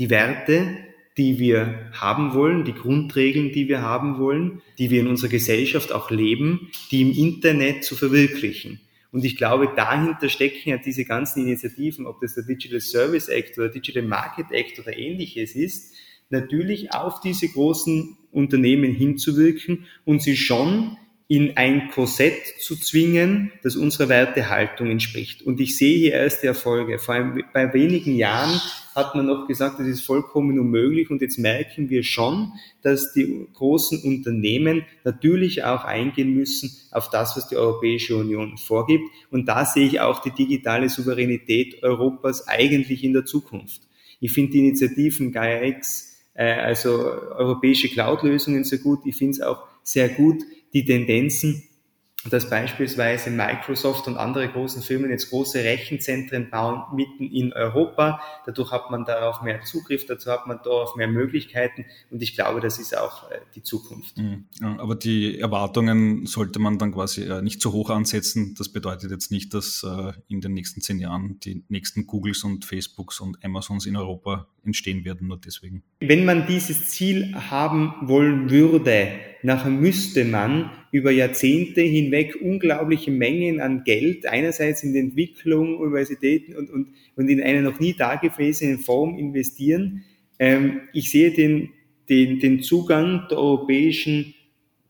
die 0.00 0.10
Werte, 0.10 0.76
die 1.16 1.38
wir 1.38 1.92
haben 1.92 2.34
wollen, 2.34 2.64
die 2.64 2.74
Grundregeln, 2.74 3.52
die 3.52 3.68
wir 3.68 3.82
haben 3.82 4.18
wollen, 4.18 4.60
die 4.78 4.90
wir 4.90 5.02
in 5.02 5.06
unserer 5.06 5.30
Gesellschaft 5.30 5.92
auch 5.92 6.10
leben, 6.10 6.72
die 6.90 7.02
im 7.02 7.12
Internet 7.12 7.84
zu 7.84 7.94
verwirklichen. 7.94 8.80
Und 9.12 9.24
ich 9.24 9.36
glaube, 9.36 9.72
dahinter 9.74 10.28
stecken 10.28 10.70
ja 10.70 10.76
diese 10.76 11.04
ganzen 11.04 11.40
Initiativen, 11.46 12.06
ob 12.06 12.20
das 12.20 12.34
der 12.34 12.44
Digital 12.44 12.80
Service 12.80 13.28
Act 13.28 13.58
oder 13.58 13.68
Digital 13.68 14.02
Market 14.02 14.52
Act 14.52 14.78
oder 14.78 14.96
ähnliches 14.96 15.54
ist, 15.54 15.94
natürlich 16.30 16.92
auf 16.94 17.20
diese 17.20 17.48
großen 17.48 18.16
Unternehmen 18.30 18.94
hinzuwirken 18.94 19.86
und 20.04 20.22
sie 20.22 20.36
schon 20.36 20.96
in 21.26 21.56
ein 21.56 21.90
Korsett 21.90 22.42
zu 22.58 22.74
zwingen, 22.74 23.52
das 23.62 23.76
unserer 23.76 24.08
Wertehaltung 24.08 24.90
entspricht. 24.90 25.42
Und 25.42 25.60
ich 25.60 25.76
sehe 25.76 25.96
hier 25.96 26.12
erste 26.12 26.48
Erfolge. 26.48 26.98
Vor 26.98 27.14
allem 27.14 27.44
bei 27.52 27.72
wenigen 27.72 28.16
Jahren 28.16 28.60
hat 28.94 29.14
man 29.14 29.26
noch 29.26 29.46
gesagt, 29.46 29.78
das 29.78 29.86
ist 29.86 30.02
vollkommen 30.02 30.58
unmöglich. 30.58 31.10
Und 31.10 31.22
jetzt 31.22 31.38
merken 31.38 31.90
wir 31.90 32.02
schon, 32.02 32.52
dass 32.82 33.12
die 33.12 33.46
großen 33.54 34.02
Unternehmen 34.02 34.84
natürlich 35.04 35.64
auch 35.64 35.84
eingehen 35.84 36.34
müssen 36.34 36.70
auf 36.90 37.10
das, 37.10 37.36
was 37.36 37.48
die 37.48 37.56
Europäische 37.56 38.16
Union 38.16 38.58
vorgibt. 38.58 39.04
Und 39.30 39.46
da 39.46 39.64
sehe 39.64 39.86
ich 39.86 40.00
auch 40.00 40.20
die 40.20 40.32
digitale 40.32 40.88
Souveränität 40.88 41.82
Europas 41.82 42.48
eigentlich 42.48 43.04
in 43.04 43.12
der 43.12 43.24
Zukunft. 43.24 43.82
Ich 44.20 44.32
finde 44.32 44.52
die 44.52 44.58
Initiativen 44.58 45.32
GaiaX, 45.32 46.18
äh, 46.34 46.52
also 46.52 46.90
europäische 46.90 47.88
Cloud-Lösungen 47.88 48.64
sehr 48.64 48.78
gut. 48.78 49.00
Ich 49.06 49.16
finde 49.16 49.32
es 49.32 49.40
auch 49.40 49.62
sehr 49.82 50.08
gut, 50.08 50.42
die 50.72 50.84
Tendenzen, 50.84 51.62
dass 52.28 52.50
beispielsweise 52.50 53.30
Microsoft 53.30 54.06
und 54.06 54.18
andere 54.18 54.48
großen 54.48 54.82
Firmen 54.82 55.10
jetzt 55.10 55.30
große 55.30 55.58
Rechenzentren 55.64 56.50
bauen 56.50 56.82
mitten 56.94 57.24
in 57.24 57.52
Europa. 57.52 58.20
Dadurch 58.44 58.70
hat 58.72 58.90
man 58.90 59.04
darauf 59.04 59.40
mehr 59.42 59.62
Zugriff, 59.62 60.04
dazu 60.06 60.30
hat 60.30 60.46
man 60.46 60.58
darauf 60.62 60.96
mehr 60.96 61.08
Möglichkeiten 61.08 61.86
und 62.10 62.22
ich 62.22 62.34
glaube, 62.34 62.60
das 62.60 62.78
ist 62.78 62.96
auch 62.96 63.30
äh, 63.30 63.38
die 63.54 63.62
Zukunft. 63.62 64.18
Mhm. 64.18 64.44
aber 64.60 64.96
die 64.96 65.38
Erwartungen 65.38 66.26
sollte 66.26 66.58
man 66.58 66.78
dann 66.78 66.92
quasi 66.92 67.22
äh, 67.22 67.40
nicht 67.40 67.62
zu 67.62 67.72
hoch 67.72 67.90
ansetzen. 67.90 68.54
Das 68.58 68.68
bedeutet 68.68 69.10
jetzt 69.10 69.30
nicht, 69.30 69.54
dass 69.54 69.82
äh, 69.82 70.12
in 70.28 70.40
den 70.40 70.52
nächsten 70.52 70.82
zehn 70.82 70.98
Jahren 70.98 71.40
die 71.40 71.64
nächsten 71.68 72.06
Googles 72.06 72.44
und 72.44 72.64
Facebooks 72.64 73.20
und 73.20 73.42
Amazons 73.44 73.86
in 73.86 73.96
Europa 73.96 74.46
entstehen 74.64 75.04
werden, 75.04 75.28
nur 75.28 75.38
deswegen. 75.38 75.82
Wenn 76.00 76.24
man 76.24 76.46
dieses 76.46 76.90
Ziel 76.90 77.34
haben 77.34 77.94
wollen 78.02 78.50
würde, 78.50 79.08
nachher 79.42 79.70
müsste 79.70 80.24
man 80.24 80.70
über 80.92 81.10
Jahrzehnte 81.10 81.82
hinweg 81.82 82.36
unglaubliche 82.40 83.10
Mengen 83.10 83.60
an 83.60 83.84
Geld 83.84 84.26
einerseits 84.26 84.82
in 84.82 84.92
die 84.92 84.98
Entwicklung 84.98 85.78
Universitäten 85.78 86.56
und, 86.56 86.70
und, 86.70 86.88
und 87.16 87.28
in 87.28 87.42
einer 87.42 87.62
noch 87.62 87.80
nie 87.80 87.94
dagewesenen 87.94 88.78
Form 88.78 89.18
investieren. 89.18 90.04
Ähm, 90.38 90.80
ich 90.92 91.10
sehe 91.10 91.30
den, 91.30 91.70
den, 92.08 92.40
den 92.40 92.62
Zugang 92.62 93.26
der 93.30 93.38
Europäischen 93.38 94.34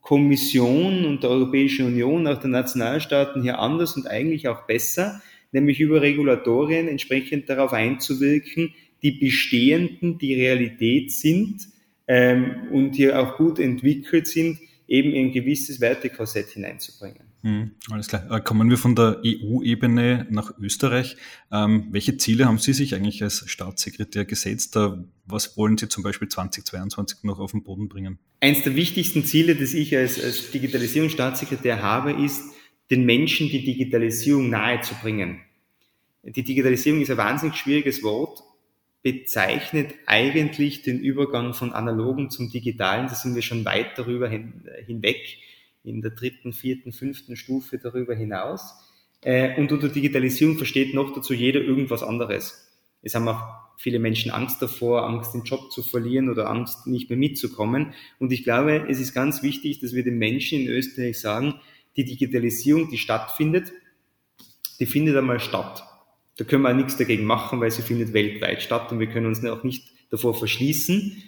Kommission 0.01 1.05
und 1.05 1.23
der 1.23 1.29
Europäischen 1.29 1.85
Union, 1.85 2.27
auch 2.27 2.39
der 2.39 2.49
Nationalstaaten 2.49 3.43
hier 3.43 3.59
anders 3.59 3.95
und 3.95 4.07
eigentlich 4.07 4.47
auch 4.47 4.65
besser, 4.65 5.21
nämlich 5.51 5.79
über 5.79 6.01
Regulatorien 6.01 6.87
entsprechend 6.87 7.49
darauf 7.49 7.73
einzuwirken, 7.73 8.73
die 9.03 9.11
bestehenden, 9.11 10.17
die 10.17 10.33
Realität 10.33 11.11
sind, 11.11 11.67
ähm, 12.11 12.67
und 12.71 12.95
hier 12.95 13.17
auch 13.17 13.37
gut 13.37 13.57
entwickelt 13.57 14.27
sind, 14.27 14.59
eben 14.85 15.13
ein 15.15 15.31
gewisses 15.31 15.79
Wertekorsett 15.79 16.49
hineinzubringen. 16.49 17.21
Hm, 17.43 17.71
alles 17.89 18.09
klar. 18.09 18.29
Äh, 18.29 18.41
kommen 18.41 18.69
wir 18.69 18.77
von 18.77 18.95
der 18.95 19.21
EU-Ebene 19.25 20.27
nach 20.29 20.51
Österreich. 20.59 21.15
Ähm, 21.53 21.87
welche 21.91 22.17
Ziele 22.17 22.47
haben 22.47 22.57
Sie 22.57 22.73
sich 22.73 22.93
eigentlich 22.95 23.23
als 23.23 23.49
Staatssekretär 23.49 24.25
gesetzt? 24.25 24.75
Äh, 24.75 24.89
was 25.25 25.55
wollen 25.55 25.77
Sie 25.77 25.87
zum 25.87 26.03
Beispiel 26.03 26.27
2022 26.27 27.23
noch 27.23 27.39
auf 27.39 27.51
den 27.51 27.63
Boden 27.63 27.87
bringen? 27.87 28.19
Eines 28.41 28.63
der 28.63 28.75
wichtigsten 28.75 29.23
Ziele, 29.23 29.55
das 29.55 29.73
ich 29.73 29.95
als, 29.95 30.21
als 30.21 30.51
Digitalisierungsstaatssekretär 30.51 31.81
habe, 31.81 32.11
ist, 32.11 32.41
den 32.91 33.05
Menschen 33.05 33.47
die 33.47 33.63
Digitalisierung 33.63 34.49
nahezubringen. 34.49 35.39
Die 36.23 36.43
Digitalisierung 36.43 37.01
ist 37.01 37.09
ein 37.09 37.15
wahnsinnig 37.17 37.55
schwieriges 37.55 38.03
Wort, 38.03 38.43
bezeichnet 39.03 39.95
eigentlich 40.05 40.83
den 40.83 40.99
Übergang 40.99 41.53
von 41.53 41.73
analogen 41.73 42.29
zum 42.29 42.51
digitalen. 42.51 43.07
Da 43.07 43.15
sind 43.15 43.35
wir 43.35 43.41
schon 43.41 43.65
weit 43.65 43.97
darüber 43.97 44.29
hin, 44.29 44.63
hinweg 44.85 45.37
in 45.83 46.01
der 46.01 46.11
dritten, 46.11 46.53
vierten, 46.53 46.91
fünften 46.91 47.35
Stufe 47.35 47.79
darüber 47.79 48.13
hinaus. 48.13 48.75
Äh, 49.21 49.59
und 49.59 49.71
unter 49.71 49.89
Digitalisierung 49.89 50.57
versteht 50.57 50.93
noch 50.93 51.13
dazu 51.13 51.33
jeder 51.33 51.61
irgendwas 51.61 52.03
anderes. 52.03 52.67
Es 53.01 53.15
haben 53.15 53.27
auch 53.27 53.41
viele 53.77 53.97
Menschen 53.97 54.31
Angst 54.31 54.61
davor, 54.61 55.07
Angst, 55.07 55.33
den 55.33 55.43
Job 55.43 55.71
zu 55.71 55.81
verlieren 55.81 56.29
oder 56.29 56.49
Angst, 56.49 56.85
nicht 56.85 57.09
mehr 57.09 57.17
mitzukommen. 57.17 57.93
Und 58.19 58.31
ich 58.31 58.43
glaube, 58.43 58.85
es 58.87 58.99
ist 58.99 59.13
ganz 59.13 59.41
wichtig, 59.41 59.79
dass 59.79 59.93
wir 59.93 60.03
den 60.03 60.19
Menschen 60.19 60.61
in 60.61 60.67
Österreich 60.67 61.19
sagen, 61.19 61.55
die 61.97 62.05
Digitalisierung, 62.05 62.89
die 62.89 62.99
stattfindet, 62.99 63.71
die 64.79 64.85
findet 64.85 65.17
einmal 65.17 65.39
statt. 65.39 65.83
Da 66.41 66.47
können 66.47 66.63
wir 66.63 66.71
auch 66.71 66.75
nichts 66.75 66.97
dagegen 66.97 67.25
machen, 67.25 67.61
weil 67.61 67.69
sie 67.69 67.83
findet 67.83 68.13
weltweit 68.13 68.63
statt 68.63 68.91
und 68.91 68.99
wir 68.99 69.05
können 69.05 69.27
uns 69.27 69.45
auch 69.45 69.63
nicht 69.63 69.91
davor 70.09 70.33
verschließen, 70.33 71.21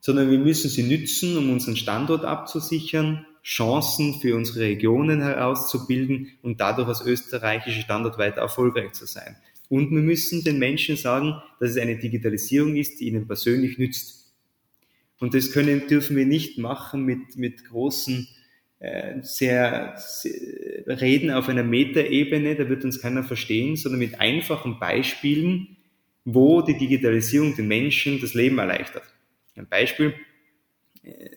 sondern 0.00 0.30
wir 0.30 0.38
müssen 0.38 0.70
sie 0.70 0.84
nützen, 0.84 1.36
um 1.36 1.50
unseren 1.50 1.76
Standort 1.76 2.24
abzusichern, 2.24 3.26
Chancen 3.42 4.22
für 4.22 4.34
unsere 4.34 4.60
Regionen 4.60 5.20
herauszubilden 5.20 6.30
und 6.40 6.62
dadurch 6.62 6.88
als 6.88 7.04
österreichischer 7.04 7.82
Standort 7.82 8.16
weiter 8.16 8.40
erfolgreich 8.40 8.92
zu 8.92 9.04
sein. 9.04 9.36
Und 9.68 9.90
wir 9.90 10.00
müssen 10.00 10.44
den 10.44 10.58
Menschen 10.58 10.96
sagen, 10.96 11.34
dass 11.60 11.72
es 11.72 11.76
eine 11.76 11.98
Digitalisierung 11.98 12.74
ist, 12.76 13.00
die 13.00 13.08
ihnen 13.08 13.26
persönlich 13.26 13.76
nützt. 13.76 14.32
Und 15.18 15.34
das 15.34 15.52
können, 15.52 15.86
dürfen 15.88 16.16
wir 16.16 16.24
nicht 16.24 16.56
machen 16.56 17.04
mit, 17.04 17.36
mit 17.36 17.66
großen, 17.66 18.28
sehr, 19.22 19.94
sehr 19.96 21.00
Reden 21.00 21.30
auf 21.30 21.48
einer 21.48 21.62
Metaebene, 21.62 22.54
da 22.56 22.68
wird 22.68 22.84
uns 22.84 23.00
keiner 23.00 23.22
verstehen, 23.22 23.76
sondern 23.76 23.98
mit 23.98 24.20
einfachen 24.20 24.78
Beispielen, 24.78 25.76
wo 26.24 26.62
die 26.62 26.76
Digitalisierung 26.76 27.54
den 27.54 27.68
Menschen 27.68 28.20
das 28.20 28.34
Leben 28.34 28.58
erleichtert. 28.58 29.04
Ein 29.56 29.68
Beispiel, 29.68 30.14
äh, 31.02 31.28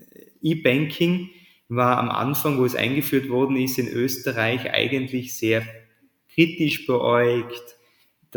E-Banking 0.41 1.29
war 1.69 1.97
am 1.97 2.09
Anfang, 2.09 2.57
wo 2.57 2.65
es 2.65 2.75
eingeführt 2.75 3.29
worden 3.29 3.57
ist, 3.57 3.77
in 3.77 3.87
Österreich 3.87 4.71
eigentlich 4.71 5.37
sehr 5.37 5.65
kritisch 6.33 6.85
beäugt. 6.85 7.76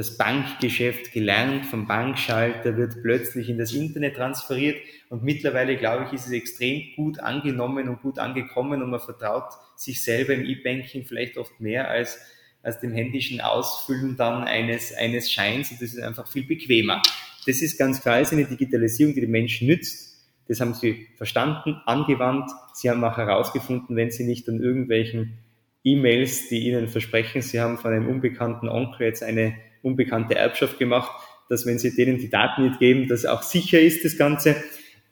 Das 0.01 0.17
Bankgeschäft 0.17 1.13
gelernt 1.13 1.67
vom 1.67 1.87
Bankschalter 1.87 2.79
wird 2.79 3.03
plötzlich 3.03 3.51
in 3.51 3.59
das 3.59 3.75
Internet 3.75 4.17
transferiert 4.17 4.79
und 5.11 5.23
mittlerweile, 5.23 5.77
glaube 5.77 6.07
ich, 6.07 6.15
ist 6.15 6.25
es 6.25 6.33
extrem 6.33 6.95
gut 6.97 7.21
angenommen 7.21 7.87
und 7.87 8.01
gut 8.01 8.19
angekommen 8.19 8.83
und 8.83 8.89
man 8.89 9.01
vertraut 9.01 9.53
sich 9.77 10.03
selber 10.03 10.33
im 10.33 10.47
E-Banking 10.47 11.05
vielleicht 11.05 11.37
oft 11.37 11.61
mehr 11.61 11.91
als, 11.91 12.19
als 12.63 12.81
dem 12.81 12.95
händischen 12.95 13.43
Ausfüllen 13.43 14.17
dann 14.17 14.45
eines, 14.45 14.95
eines 14.95 15.31
Scheins 15.31 15.71
und 15.71 15.83
das 15.83 15.93
ist 15.93 16.01
einfach 16.01 16.27
viel 16.27 16.47
bequemer. 16.47 17.03
Das 17.47 17.61
ist 17.61 17.77
ganz 17.77 18.01
klar, 18.01 18.23
ist 18.23 18.33
eine 18.33 18.47
Digitalisierung, 18.47 19.13
die 19.13 19.21
den 19.21 19.31
Menschen 19.31 19.67
nützt 19.67 20.09
das 20.49 20.61
haben 20.61 20.73
sie 20.73 21.09
verstanden, 21.17 21.77
angewandt. 21.85 22.51
Sie 22.73 22.89
haben 22.89 23.05
auch 23.05 23.19
herausgefunden, 23.19 23.95
wenn 23.97 24.11
sie 24.11 24.25
nicht 24.25 24.49
an 24.49 24.61
irgendwelchen 24.61 25.39
E-Mails, 25.85 26.49
die 26.49 26.67
ihnen 26.67 26.89
versprechen, 26.89 27.43
sie 27.43 27.61
haben 27.61 27.77
von 27.77 27.93
einem 27.93 28.09
unbekannten 28.09 28.69
Onkel 28.69 29.07
jetzt 29.07 29.23
eine 29.23 29.55
unbekannte 29.83 30.35
Erbschaft 30.35 30.79
gemacht, 30.79 31.11
dass 31.49 31.67
wenn 31.67 31.79
sie 31.79 31.95
denen 31.95 32.19
die 32.19 32.31
Daten 32.31 32.63
nicht 32.69 32.79
geben, 32.79 33.09
das 33.09 33.27
auch 33.27 33.43
sicher 33.43 33.81
ist, 33.81 34.05
das 34.05 34.17
Ganze. 34.17 34.57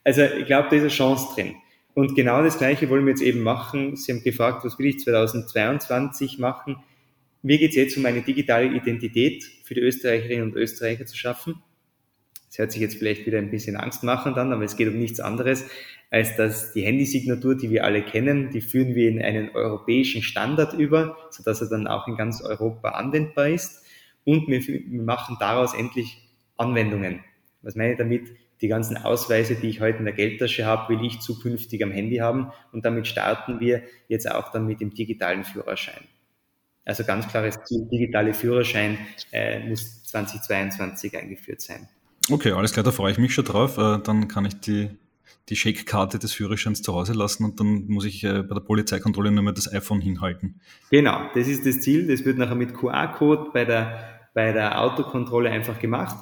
Also 0.04 0.22
ich 0.22 0.46
glaube, 0.46 0.68
da 0.70 0.76
ist 0.76 0.82
eine 0.82 0.90
Chance 0.90 1.34
drin. 1.34 1.54
Und 1.94 2.14
genau 2.14 2.42
das 2.44 2.58
Gleiche 2.58 2.88
wollen 2.90 3.04
wir 3.06 3.10
jetzt 3.10 3.22
eben 3.22 3.42
machen. 3.42 3.96
Sie 3.96 4.12
haben 4.12 4.22
gefragt, 4.22 4.64
was 4.64 4.78
will 4.78 4.86
ich 4.86 5.00
2022 5.00 6.38
machen? 6.38 6.76
Mir 7.42 7.58
geht 7.58 7.70
es 7.70 7.76
jetzt 7.76 7.96
um 7.96 8.06
eine 8.06 8.22
digitale 8.22 8.66
Identität 8.66 9.44
für 9.64 9.74
die 9.74 9.80
Österreicherinnen 9.80 10.44
und 10.44 10.56
Österreicher 10.56 11.06
zu 11.06 11.16
schaffen. 11.16 11.62
Das 12.48 12.58
hört 12.58 12.72
sich 12.72 12.80
jetzt 12.80 12.98
vielleicht 12.98 13.26
wieder 13.26 13.38
ein 13.38 13.50
bisschen 13.50 13.76
Angst 13.76 14.02
machen 14.02 14.34
dann, 14.34 14.52
aber 14.52 14.64
es 14.64 14.76
geht 14.76 14.88
um 14.88 14.98
nichts 14.98 15.20
anderes, 15.20 15.66
als 16.10 16.36
dass 16.36 16.72
die 16.72 16.82
Handysignatur, 16.82 17.56
die 17.56 17.70
wir 17.70 17.84
alle 17.84 18.02
kennen, 18.02 18.50
die 18.50 18.60
führen 18.60 18.94
wir 18.94 19.08
in 19.08 19.20
einen 19.20 19.50
europäischen 19.50 20.22
Standard 20.22 20.74
über, 20.74 21.16
sodass 21.30 21.60
er 21.60 21.68
dann 21.68 21.86
auch 21.86 22.08
in 22.08 22.16
ganz 22.16 22.42
Europa 22.42 22.90
anwendbar 22.90 23.48
ist. 23.48 23.84
Und 24.24 24.48
wir, 24.48 24.66
wir 24.66 25.02
machen 25.02 25.36
daraus 25.40 25.74
endlich 25.74 26.28
Anwendungen. 26.56 27.20
Was 27.62 27.74
meine 27.76 27.92
ich 27.92 27.98
damit? 27.98 28.28
Die 28.60 28.68
ganzen 28.68 28.96
Ausweise, 28.96 29.54
die 29.54 29.68
ich 29.68 29.80
heute 29.80 29.98
in 29.98 30.04
der 30.04 30.14
Geldtasche 30.14 30.66
habe, 30.66 30.92
will 30.92 31.06
ich 31.06 31.20
zukünftig 31.20 31.82
am 31.84 31.92
Handy 31.92 32.16
haben. 32.16 32.50
Und 32.72 32.84
damit 32.84 33.06
starten 33.06 33.60
wir 33.60 33.82
jetzt 34.08 34.28
auch 34.30 34.50
dann 34.50 34.66
mit 34.66 34.80
dem 34.80 34.92
digitalen 34.92 35.44
Führerschein. 35.44 36.02
Also 36.84 37.04
ganz 37.04 37.28
klares 37.28 37.62
Ziel, 37.64 37.86
digitale 37.92 38.34
Führerschein 38.34 38.98
äh, 39.30 39.60
muss 39.60 40.02
2022 40.04 41.16
eingeführt 41.16 41.60
sein. 41.60 41.86
Okay, 42.30 42.52
alles 42.52 42.72
klar, 42.72 42.82
da 42.82 42.90
freue 42.90 43.12
ich 43.12 43.18
mich 43.18 43.34
schon 43.34 43.44
drauf. 43.44 43.78
Äh, 43.78 43.98
dann 44.02 44.26
kann 44.26 44.46
ich 44.46 44.58
die, 44.60 44.88
die 45.48 45.56
Shake-Karte 45.56 46.18
des 46.18 46.32
Führerscheins 46.32 46.82
zu 46.82 46.94
Hause 46.94 47.12
lassen 47.12 47.44
und 47.44 47.60
dann 47.60 47.86
muss 47.88 48.04
ich 48.04 48.24
äh, 48.24 48.42
bei 48.42 48.54
der 48.54 48.60
Polizeikontrolle 48.60 49.30
nur 49.30 49.44
mehr 49.44 49.52
das 49.52 49.72
iPhone 49.72 50.00
hinhalten. 50.00 50.60
Genau, 50.90 51.20
das 51.34 51.48
ist 51.48 51.66
das 51.66 51.80
Ziel. 51.80 52.06
Das 52.06 52.24
wird 52.24 52.38
nachher 52.38 52.54
mit 52.54 52.74
QR-Code 52.74 53.50
bei 53.52 53.64
der, 53.64 54.28
bei 54.34 54.52
der 54.52 54.80
Autokontrolle 54.80 55.50
einfach 55.50 55.78
gemacht. 55.78 56.16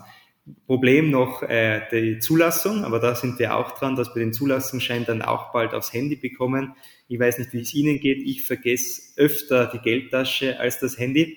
Problem 0.66 1.11
noch 1.11 1.42
äh, 1.42 1.83
die 1.90 2.21
Zulassung, 2.21 2.85
aber 2.85 3.00
da 3.00 3.16
sind 3.16 3.38
wir 3.40 3.56
auch 3.56 3.73
dran, 3.73 3.97
dass 3.97 4.14
wir 4.14 4.21
den 4.21 4.33
Zulassungsschein 4.33 5.04
dann 5.04 5.23
auch 5.23 5.52
bald 5.52 5.75
aufs 5.75 5.92
Handy 5.92 6.14
bekommen. 6.14 6.75
Ich 7.09 7.18
weiß 7.18 7.38
nicht, 7.38 7.52
wie 7.52 7.62
es 7.62 7.75
Ihnen 7.75 7.99
geht. 7.99 8.23
Ich 8.23 8.47
vergesse 8.47 9.12
öfter 9.16 9.66
die 9.66 9.78
Geldtasche 9.78 10.61
als 10.61 10.78
das 10.78 10.99
Handy. 10.99 11.37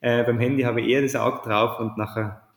Äh, 0.00 0.24
beim 0.24 0.40
Handy 0.40 0.64
habe 0.64 0.80
ich 0.80 0.88
eher 0.88 1.02
das 1.02 1.14
Auge 1.14 1.40
drauf 1.44 1.78
und 1.78 1.96
nachher 1.96 2.47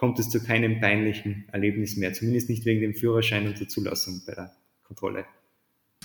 kommt 0.00 0.18
es 0.18 0.30
zu 0.30 0.42
keinem 0.42 0.80
peinlichen 0.80 1.44
Erlebnis 1.52 1.98
mehr, 1.98 2.14
zumindest 2.14 2.48
nicht 2.48 2.64
wegen 2.64 2.80
dem 2.80 2.94
Führerschein 2.94 3.46
und 3.46 3.60
der 3.60 3.68
Zulassung 3.68 4.22
bei 4.26 4.32
der 4.32 4.50
Kontrolle. 4.82 5.26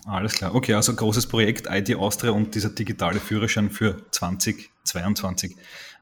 Alles 0.03 0.33
klar. 0.33 0.53
Okay, 0.53 0.73
also 0.73 0.93
großes 0.93 1.27
Projekt 1.27 1.67
ID 1.71 1.95
Austria 1.95 2.31
und 2.31 2.53
dieser 2.55 2.71
digitale 2.71 3.21
Führerschein 3.21 3.69
für 3.69 3.95
2022. 4.11 5.55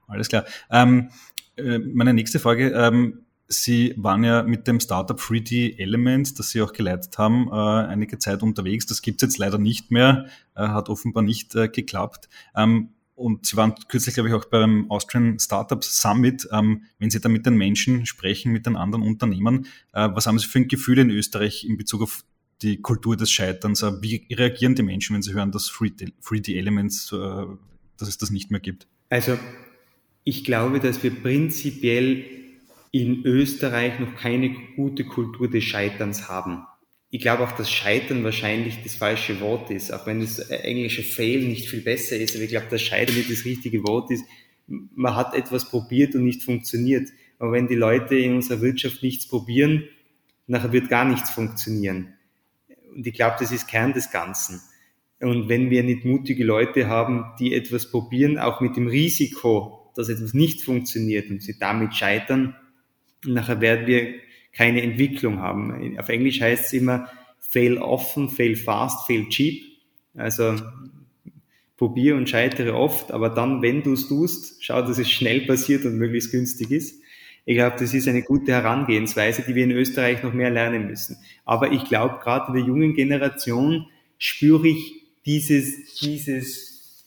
Alles 0.07 0.27
klar. 0.27 0.43
Ähm, 0.71 1.11
äh, 1.55 1.77
meine 1.77 2.15
nächste 2.15 2.39
Frage. 2.39 2.71
Ähm, 2.71 3.25
Sie 3.47 3.93
waren 3.97 4.23
ja 4.23 4.41
mit 4.41 4.67
dem 4.67 4.79
Startup 4.79 5.19
3D 5.19 5.77
Elements, 5.77 6.33
das 6.33 6.49
Sie 6.49 6.63
auch 6.63 6.73
geleitet 6.73 7.19
haben, 7.19 7.49
äh, 7.49 7.51
einige 7.51 8.17
Zeit 8.17 8.41
unterwegs. 8.41 8.87
Das 8.87 9.03
gibt 9.03 9.21
es 9.21 9.27
jetzt 9.27 9.37
leider 9.37 9.59
nicht 9.59 9.91
mehr, 9.91 10.25
äh, 10.55 10.67
hat 10.67 10.89
offenbar 10.89 11.21
nicht 11.21 11.53
äh, 11.53 11.67
geklappt. 11.67 12.27
Ähm, 12.55 12.89
und 13.15 13.45
Sie 13.45 13.55
waren 13.55 13.75
kürzlich, 13.87 14.15
glaube 14.15 14.29
ich, 14.29 14.35
auch 14.35 14.45
beim 14.45 14.89
Austrian 14.89 15.39
Startups 15.39 16.01
Summit. 16.01 16.47
Ähm, 16.51 16.83
wenn 16.99 17.09
Sie 17.09 17.19
da 17.19 17.29
mit 17.29 17.45
den 17.45 17.55
Menschen 17.55 18.05
sprechen, 18.05 18.51
mit 18.51 18.65
den 18.65 18.75
anderen 18.75 19.03
Unternehmern, 19.03 19.67
äh, 19.93 20.09
was 20.13 20.27
haben 20.27 20.39
Sie 20.39 20.47
für 20.47 20.59
ein 20.59 20.67
Gefühl 20.67 20.99
in 20.99 21.09
Österreich 21.09 21.63
in 21.63 21.77
Bezug 21.77 22.01
auf 22.01 22.23
die 22.61 22.81
Kultur 22.81 23.15
des 23.15 23.31
Scheiterns? 23.31 23.83
Äh, 23.83 24.01
wie 24.01 24.25
reagieren 24.31 24.75
die 24.75 24.83
Menschen, 24.83 25.13
wenn 25.13 25.21
sie 25.21 25.33
hören, 25.33 25.51
dass 25.51 25.69
3D 25.69 26.57
Elements, 26.57 27.11
äh, 27.11 27.45
dass 27.97 28.07
es 28.07 28.17
das 28.17 28.31
nicht 28.31 28.51
mehr 28.51 28.59
gibt? 28.59 28.87
Also, 29.09 29.37
ich 30.23 30.43
glaube, 30.43 30.79
dass 30.79 31.03
wir 31.03 31.11
prinzipiell 31.11 32.25
in 32.91 33.25
Österreich 33.25 33.99
noch 33.99 34.15
keine 34.15 34.55
gute 34.75 35.03
Kultur 35.03 35.49
des 35.49 35.63
Scheiterns 35.63 36.29
haben 36.29 36.63
ich 37.13 37.21
glaube 37.21 37.43
auch, 37.43 37.51
dass 37.51 37.71
Scheitern 37.71 38.23
wahrscheinlich 38.23 38.81
das 38.81 38.95
falsche 38.95 39.39
Wort 39.39 39.69
ist, 39.69 39.93
auch 39.93 40.07
wenn 40.07 40.19
das 40.19 40.39
englische 40.39 41.03
Fail 41.03 41.47
nicht 41.47 41.69
viel 41.69 41.81
besser 41.81 42.17
ist, 42.17 42.33
aber 42.33 42.43
ich 42.43 42.49
glaube, 42.49 42.65
dass 42.71 42.81
Scheitern 42.81 43.15
nicht 43.15 43.29
das 43.29 43.45
richtige 43.45 43.83
Wort 43.83 44.09
ist. 44.09 44.25
Man 44.65 45.15
hat 45.15 45.35
etwas 45.35 45.69
probiert 45.69 46.15
und 46.15 46.23
nicht 46.23 46.41
funktioniert. 46.41 47.09
Aber 47.37 47.51
wenn 47.51 47.67
die 47.67 47.75
Leute 47.75 48.15
in 48.15 48.33
unserer 48.33 48.61
Wirtschaft 48.61 49.03
nichts 49.03 49.27
probieren, 49.27 49.87
nachher 50.47 50.73
wird 50.73 50.89
gar 50.89 51.05
nichts 51.05 51.29
funktionieren. 51.29 52.15
Und 52.95 53.05
ich 53.05 53.13
glaube, 53.13 53.35
das 53.39 53.51
ist 53.51 53.67
Kern 53.67 53.93
des 53.93 54.09
Ganzen. 54.09 54.59
Und 55.19 55.49
wenn 55.49 55.69
wir 55.69 55.83
nicht 55.83 56.05
mutige 56.05 56.43
Leute 56.43 56.87
haben, 56.87 57.25
die 57.39 57.53
etwas 57.53 57.91
probieren, 57.91 58.39
auch 58.39 58.59
mit 58.59 58.75
dem 58.75 58.87
Risiko, 58.87 59.91
dass 59.95 60.09
etwas 60.09 60.33
nicht 60.33 60.63
funktioniert 60.63 61.29
und 61.29 61.43
sie 61.43 61.59
damit 61.59 61.93
scheitern, 61.93 62.55
nachher 63.23 63.61
werden 63.61 63.85
wir 63.85 64.15
keine 64.55 64.81
Entwicklung 64.81 65.39
haben. 65.39 65.97
Auf 65.99 66.09
Englisch 66.09 66.41
heißt 66.41 66.65
es 66.65 66.73
immer 66.73 67.09
fail 67.39 67.77
often, 67.77 68.29
fail 68.29 68.55
fast, 68.55 69.05
fail 69.07 69.27
cheap. 69.29 69.63
Also 70.15 70.55
probier 71.77 72.15
und 72.15 72.29
scheitere 72.29 72.73
oft, 72.73 73.11
aber 73.11 73.29
dann, 73.29 73.61
wenn 73.61 73.83
du 73.83 73.93
es 73.93 74.07
tust, 74.07 74.63
schau, 74.63 74.81
dass 74.81 74.99
es 74.99 75.09
schnell 75.09 75.41
passiert 75.41 75.85
und 75.85 75.97
möglichst 75.97 76.31
günstig 76.31 76.71
ist. 76.71 77.01
Ich 77.45 77.57
glaube, 77.57 77.75
das 77.77 77.93
ist 77.93 78.07
eine 78.07 78.21
gute 78.21 78.53
Herangehensweise, 78.53 79.41
die 79.41 79.53
wir 79.53 79.65
in 79.65 79.71
Österreich 79.71 80.23
noch 80.23 80.33
mehr 80.33 80.49
lernen 80.49 80.87
müssen. 80.87 81.17
Aber 81.43 81.71
ich 81.71 81.83
glaube, 81.85 82.19
gerade 82.23 82.47
in 82.47 82.53
der 82.53 82.63
jungen 82.63 82.93
Generation 82.93 83.87
spüre 84.17 84.67
ich 84.69 85.03
dieses, 85.25 85.99
dieses, 85.99 87.05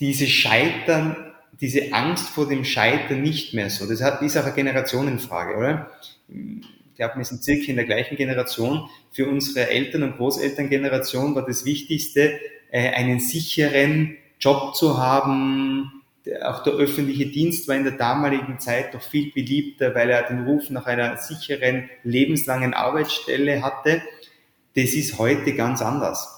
dieses 0.00 0.30
Scheitern, 0.30 1.16
diese 1.60 1.92
Angst 1.92 2.28
vor 2.30 2.48
dem 2.48 2.64
Scheitern 2.64 3.22
nicht 3.22 3.52
mehr 3.52 3.68
so. 3.68 3.86
Das 3.86 4.00
ist 4.00 4.36
auch 4.36 4.44
eine 4.44 4.54
Generationenfrage, 4.54 5.56
oder? 5.56 5.90
Ich 6.96 6.98
glaube, 6.98 7.18
wir 7.18 7.26
sind 7.26 7.44
circa 7.44 7.68
in 7.68 7.76
der 7.76 7.84
gleichen 7.84 8.16
Generation. 8.16 8.88
Für 9.12 9.28
unsere 9.28 9.68
Eltern- 9.68 10.02
und 10.02 10.16
Großelterngeneration 10.16 11.34
war 11.34 11.44
das 11.44 11.66
Wichtigste, 11.66 12.40
äh, 12.70 12.88
einen 12.94 13.20
sicheren 13.20 14.16
Job 14.40 14.74
zu 14.74 14.96
haben. 14.96 16.02
Auch 16.42 16.62
der 16.62 16.72
öffentliche 16.72 17.26
Dienst 17.26 17.68
war 17.68 17.76
in 17.76 17.84
der 17.84 17.98
damaligen 17.98 18.58
Zeit 18.60 18.94
noch 18.94 19.02
viel 19.02 19.30
beliebter, 19.30 19.94
weil 19.94 20.08
er 20.08 20.22
den 20.22 20.44
Ruf 20.44 20.70
nach 20.70 20.86
einer 20.86 21.18
sicheren, 21.18 21.90
lebenslangen 22.02 22.72
Arbeitsstelle 22.72 23.60
hatte. 23.60 24.00
Das 24.74 24.94
ist 24.94 25.18
heute 25.18 25.52
ganz 25.52 25.82
anders 25.82 26.32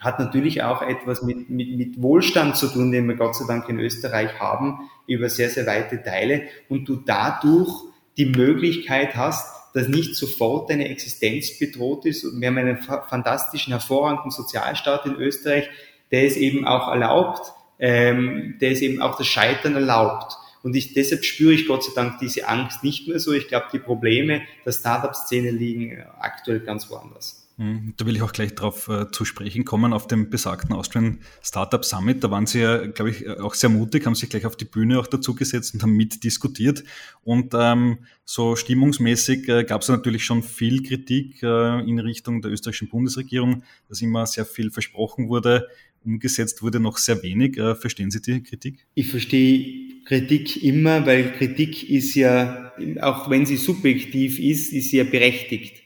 hat 0.00 0.18
natürlich 0.18 0.64
auch 0.64 0.82
etwas 0.82 1.22
mit, 1.22 1.48
mit, 1.48 1.76
mit 1.76 2.02
Wohlstand 2.02 2.56
zu 2.56 2.66
tun, 2.66 2.90
den 2.90 3.06
wir 3.06 3.14
Gott 3.14 3.36
sei 3.36 3.44
Dank 3.46 3.68
in 3.68 3.78
Österreich 3.78 4.40
haben, 4.40 4.90
über 5.06 5.28
sehr, 5.28 5.48
sehr 5.48 5.64
weite 5.64 6.02
Teile 6.02 6.42
und 6.68 6.88
du 6.88 6.96
dadurch 6.96 7.70
die 8.16 8.26
Möglichkeit 8.26 9.16
hast, 9.16 9.61
dass 9.74 9.88
nicht 9.88 10.16
sofort 10.16 10.70
deine 10.70 10.88
Existenz 10.88 11.58
bedroht 11.58 12.04
ist. 12.06 12.24
Und 12.24 12.40
wir 12.40 12.48
haben 12.48 12.58
einen 12.58 12.78
fantastischen, 12.78 13.72
hervorragenden 13.72 14.30
Sozialstaat 14.30 15.06
in 15.06 15.16
Österreich, 15.16 15.68
der 16.10 16.24
es 16.24 16.36
eben 16.36 16.66
auch 16.66 16.88
erlaubt, 16.88 17.52
ähm, 17.78 18.56
der 18.60 18.72
es 18.72 18.80
eben 18.80 19.00
auch 19.00 19.16
das 19.16 19.26
Scheitern 19.26 19.74
erlaubt. 19.74 20.36
Und 20.62 20.76
ich, 20.76 20.94
deshalb 20.94 21.24
spüre 21.24 21.52
ich 21.52 21.66
Gott 21.66 21.84
sei 21.84 21.90
Dank 21.94 22.18
diese 22.20 22.48
Angst 22.48 22.84
nicht 22.84 23.08
mehr 23.08 23.18
so. 23.18 23.32
Ich 23.32 23.48
glaube, 23.48 23.66
die 23.72 23.78
Probleme 23.78 24.42
der 24.64 24.72
Startup-Szene 24.72 25.50
liegen 25.50 26.04
aktuell 26.20 26.60
ganz 26.60 26.88
woanders. 26.88 27.41
Hm, 27.58 27.92
da 27.96 28.06
will 28.06 28.16
ich 28.16 28.22
auch 28.22 28.32
gleich 28.32 28.54
darauf 28.54 28.88
äh, 28.88 29.10
zu 29.10 29.24
sprechen 29.24 29.64
kommen, 29.64 29.92
auf 29.92 30.06
dem 30.06 30.30
besagten 30.30 30.74
Austrian 30.74 31.18
Startup 31.42 31.84
Summit. 31.84 32.24
Da 32.24 32.30
waren 32.30 32.46
Sie 32.46 32.60
ja, 32.60 32.86
glaube 32.86 33.10
ich, 33.10 33.28
auch 33.28 33.54
sehr 33.54 33.68
mutig, 33.68 34.06
haben 34.06 34.14
sich 34.14 34.30
gleich 34.30 34.46
auf 34.46 34.56
die 34.56 34.64
Bühne 34.64 34.98
auch 34.98 35.06
dazu 35.06 35.34
gesetzt 35.34 35.74
und 35.74 35.82
haben 35.82 35.92
mitdiskutiert. 35.92 36.82
Und 37.22 37.52
ähm, 37.54 37.98
so 38.24 38.56
stimmungsmäßig 38.56 39.48
äh, 39.48 39.64
gab 39.64 39.82
es 39.82 39.88
natürlich 39.88 40.24
schon 40.24 40.42
viel 40.42 40.82
Kritik 40.82 41.42
äh, 41.42 41.80
in 41.80 41.98
Richtung 41.98 42.40
der 42.40 42.50
österreichischen 42.50 42.88
Bundesregierung, 42.88 43.62
dass 43.88 44.00
immer 44.00 44.24
sehr 44.26 44.46
viel 44.46 44.70
versprochen 44.70 45.28
wurde, 45.28 45.68
umgesetzt 46.04 46.62
wurde 46.62 46.80
noch 46.80 46.96
sehr 46.96 47.22
wenig. 47.22 47.58
Äh, 47.58 47.74
verstehen 47.74 48.10
Sie 48.10 48.22
die 48.22 48.42
Kritik? 48.42 48.86
Ich 48.94 49.08
verstehe 49.08 50.02
Kritik 50.06 50.62
immer, 50.62 51.04
weil 51.06 51.32
Kritik 51.32 51.88
ist 51.88 52.14
ja, 52.14 52.72
auch 53.00 53.30
wenn 53.30 53.46
sie 53.46 53.56
subjektiv 53.56 54.38
ist, 54.38 54.72
ist 54.72 54.90
sie 54.90 54.96
ja 54.96 55.04
berechtigt 55.04 55.81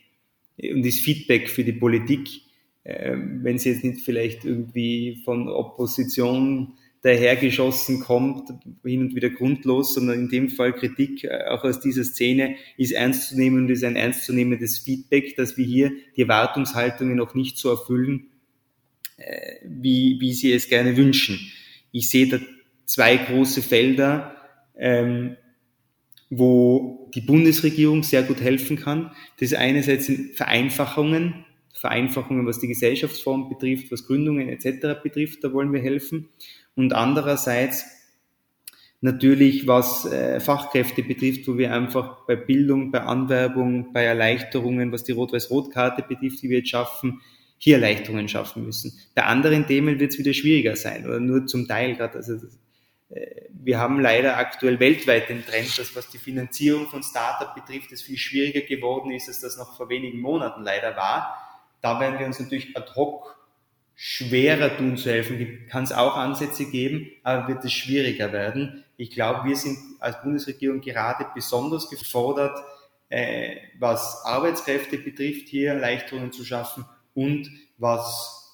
und 0.59 0.85
ist 0.85 1.01
Feedback 1.01 1.49
für 1.49 1.65
die 1.65 1.73
Politik, 1.73 2.29
äh, 2.85 3.17
wenn 3.17 3.59
sie 3.59 3.71
jetzt 3.71 3.85
nicht 3.85 4.01
vielleicht 4.01 4.45
irgendwie 4.45 5.21
von 5.25 5.49
Opposition 5.49 6.75
dahergeschossen 7.03 8.01
kommt, 8.01 8.49
hin 8.85 9.03
und 9.03 9.15
wieder 9.15 9.31
grundlos, 9.31 9.95
sondern 9.95 10.19
in 10.19 10.29
dem 10.29 10.49
Fall 10.49 10.73
Kritik 10.73 11.25
äh, 11.25 11.45
auch 11.51 11.65
aus 11.65 11.81
dieser 11.81 12.05
Szene 12.05 12.57
ist 12.77 12.93
ernst 12.93 13.29
zu 13.29 13.37
nehmen 13.37 13.65
und 13.65 13.71
ist 13.71 13.85
ein 13.85 13.97
ernstzunehmendes 13.97 14.79
Feedback, 14.79 15.37
dass 15.37 15.57
wir 15.57 15.67
hier 15.67 15.93
die 16.17 16.23
Erwartungshaltungen 16.23 17.17
noch 17.17 17.35
nicht 17.35 17.59
so 17.59 17.71
erfüllen, 17.71 18.27
äh, 19.19 19.57
wie, 19.65 20.17
wie 20.21 20.33
sie 20.33 20.53
es 20.53 20.69
gerne 20.69 20.97
wünschen. 20.97 21.39
Ich 21.93 22.11
sehe 22.11 22.29
da 22.29 22.39
zwei 22.87 23.17
große 23.17 23.63
Felder. 23.63 24.33
Ähm, 24.79 25.37
wo 26.31 26.96
die 27.15 27.21
Bundesregierung 27.21 28.03
sehr 28.03 28.23
gut 28.23 28.41
helfen 28.41 28.77
kann. 28.77 29.13
Das 29.41 29.55
einerseits 29.55 30.07
sind 30.07 30.37
Vereinfachungen, 30.37 31.45
Vereinfachungen, 31.73 32.47
was 32.47 32.61
die 32.61 32.69
Gesellschaftsform 32.69 33.49
betrifft, 33.49 33.93
was 33.93 34.07
Gründungen 34.07 34.49
etc. 34.49 35.01
betrifft, 35.03 35.45
da 35.45 35.53
wollen 35.53 35.73
wir 35.73 35.81
helfen. 35.81 36.29
Und 36.75 36.93
andererseits 36.93 37.85
natürlich, 39.01 39.67
was 39.67 40.07
äh, 40.07 40.41
Fachkräfte 40.41 41.03
betrifft, 41.03 41.47
wo 41.47 41.59
wir 41.59 41.73
einfach 41.73 42.27
bei 42.27 42.37
Bildung, 42.37 42.91
bei 42.91 43.03
Anwerbung, 43.03 43.93
bei 43.93 44.05
Erleichterungen, 44.05 44.91
was 44.93 45.05
die 45.05 45.13
Rot-Weiß-Rot-Karte 45.13 46.05
betrifft, 46.09 46.43
die 46.43 46.51
wir 46.51 46.59
jetzt 46.59 46.71
schaffen, 46.71 47.21
hier 47.59 47.77
Erleichterungen 47.77 48.29
schaffen 48.29 48.65
müssen. 48.65 48.99
Bei 49.15 49.25
anderen 49.25 49.67
Themen 49.67 49.99
wird 49.99 50.13
es 50.13 50.19
wieder 50.19 50.33
schwieriger 50.33 50.77
sein 50.77 51.07
oder 51.07 51.21
nur 51.21 51.47
zum 51.47 51.67
Teil 51.67 51.97
gerade. 51.97 52.17
Also 52.17 52.39
wir 53.09 53.79
haben 53.79 54.01
leider 54.01 54.37
aktuell 54.37 54.81
weltweit 54.81 55.29
den 55.29 55.45
Trend, 55.45 55.79
dass 55.79 55.95
was 55.95 56.09
die 56.09 56.19
Finanzierung 56.19 56.89
von 56.89 57.03
Startup 57.03 57.55
betrifft, 57.55 57.93
es 57.93 58.03
viel 58.03 58.19
schwieriger 58.19 58.63
geworden 58.63 59.13
ist, 59.13 59.29
als 59.29 59.41
das 59.41 59.57
noch 59.57 59.77
vor 59.77 59.89
wenigen 59.89 60.21
Monaten 60.21 60.63
leider 60.63 60.97
war. 60.97 61.37
Da 61.83 62.01
werden 62.01 62.19
wir 62.19 62.27
uns 62.27 62.41
natürlich 62.41 62.77
ad 62.77 62.93
hoc 62.95 63.37
schwerer 63.95 64.77
tun 64.77 64.97
zu 64.97 65.11
helfen. 65.11 65.67
Kann 65.71 65.85
es 65.85 65.93
auch 65.93 66.17
Ansätze 66.17 66.67
geben, 66.67 67.11
aber 67.23 67.49
wird 67.49 67.65
es 67.65 67.73
schwieriger 67.73 68.33
werden. 68.33 68.85
Ich 68.97 69.11
glaube, 69.11 69.49
wir 69.49 69.57
sind 69.57 69.79
als 70.01 70.21
Bundesregierung 70.23 70.81
gerade 70.81 71.27
besonders 71.35 71.89
gefordert, 71.89 72.59
äh, 73.09 73.57
was 73.79 74.25
Arbeitskräfte 74.25 74.99
betrifft, 74.99 75.49
hier 75.49 75.71
Erleichterungen 75.71 76.33
zu 76.33 76.45
schaffen 76.45 76.85
und 77.15 77.49
was 77.79 78.46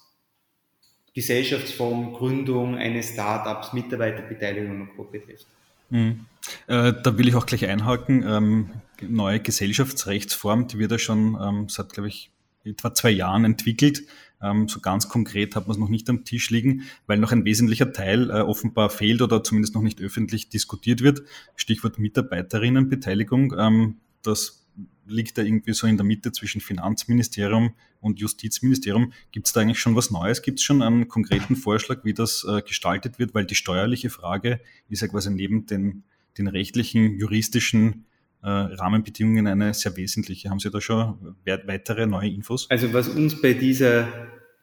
Gesellschaftsform, 1.13 2.13
Gründung 2.13 2.75
eines 2.75 3.09
Startups, 3.09 3.73
Mitarbeiterbeteiligung 3.73 4.81
und 4.81 4.95
Co. 4.95 5.03
betrifft. 5.03 5.45
Mhm. 5.89 6.25
Äh, 6.67 6.93
da 7.03 7.17
will 7.17 7.27
ich 7.27 7.35
auch 7.35 7.45
gleich 7.45 7.65
einhaken. 7.67 8.23
Ähm, 8.27 8.69
neue 9.01 9.39
Gesellschaftsrechtsform, 9.39 10.67
die 10.67 10.79
wird 10.79 10.91
ja 10.91 10.97
schon 10.97 11.37
ähm, 11.41 11.69
seit, 11.69 11.93
glaube 11.93 12.09
ich, 12.09 12.31
etwa 12.65 12.93
zwei 12.93 13.11
Jahren 13.11 13.45
entwickelt. 13.45 14.03
Ähm, 14.41 14.67
so 14.67 14.79
ganz 14.79 15.07
konkret 15.07 15.55
hat 15.55 15.67
man 15.67 15.75
es 15.75 15.79
noch 15.79 15.89
nicht 15.89 16.09
am 16.09 16.25
Tisch 16.25 16.49
liegen, 16.49 16.83
weil 17.07 17.17
noch 17.17 17.31
ein 17.31 17.45
wesentlicher 17.45 17.93
Teil 17.93 18.29
äh, 18.29 18.41
offenbar 18.41 18.89
fehlt 18.89 19.21
oder 19.21 19.43
zumindest 19.43 19.75
noch 19.75 19.81
nicht 19.81 20.01
öffentlich 20.01 20.49
diskutiert 20.49 21.01
wird. 21.01 21.21
Stichwort 21.55 21.99
Mitarbeiterinnenbeteiligung. 21.99 23.53
Ähm, 23.57 23.97
das 24.21 24.62
liegt 25.05 25.37
da 25.37 25.41
irgendwie 25.41 25.73
so 25.73 25.87
in 25.87 25.97
der 25.97 26.05
Mitte 26.05 26.31
zwischen 26.31 26.61
Finanzministerium 26.61 27.73
und 27.99 28.19
Justizministerium. 28.19 29.13
Gibt 29.31 29.47
es 29.47 29.53
da 29.53 29.61
eigentlich 29.61 29.79
schon 29.79 29.95
was 29.95 30.11
Neues? 30.11 30.41
Gibt 30.41 30.59
es 30.59 30.63
schon 30.63 30.81
einen 30.81 31.07
konkreten 31.07 31.55
Vorschlag, 31.55 32.03
wie 32.03 32.13
das 32.13 32.45
äh, 32.47 32.61
gestaltet 32.61 33.19
wird? 33.19 33.33
Weil 33.33 33.45
die 33.45 33.55
steuerliche 33.55 34.09
Frage 34.09 34.59
ist 34.89 35.01
ja 35.01 35.07
quasi 35.07 35.31
neben 35.31 35.65
den, 35.65 36.03
den 36.37 36.47
rechtlichen, 36.47 37.17
juristischen 37.17 38.05
äh, 38.41 38.49
Rahmenbedingungen 38.49 39.47
eine 39.47 39.73
sehr 39.73 39.95
wesentliche. 39.97 40.49
Haben 40.49 40.59
Sie 40.59 40.69
da 40.69 40.81
schon 40.81 41.35
weitere 41.45 42.05
neue 42.05 42.29
Infos? 42.29 42.69
Also 42.69 42.93
was 42.93 43.07
uns 43.09 43.41
bei 43.41 43.53
dieser, 43.53 44.07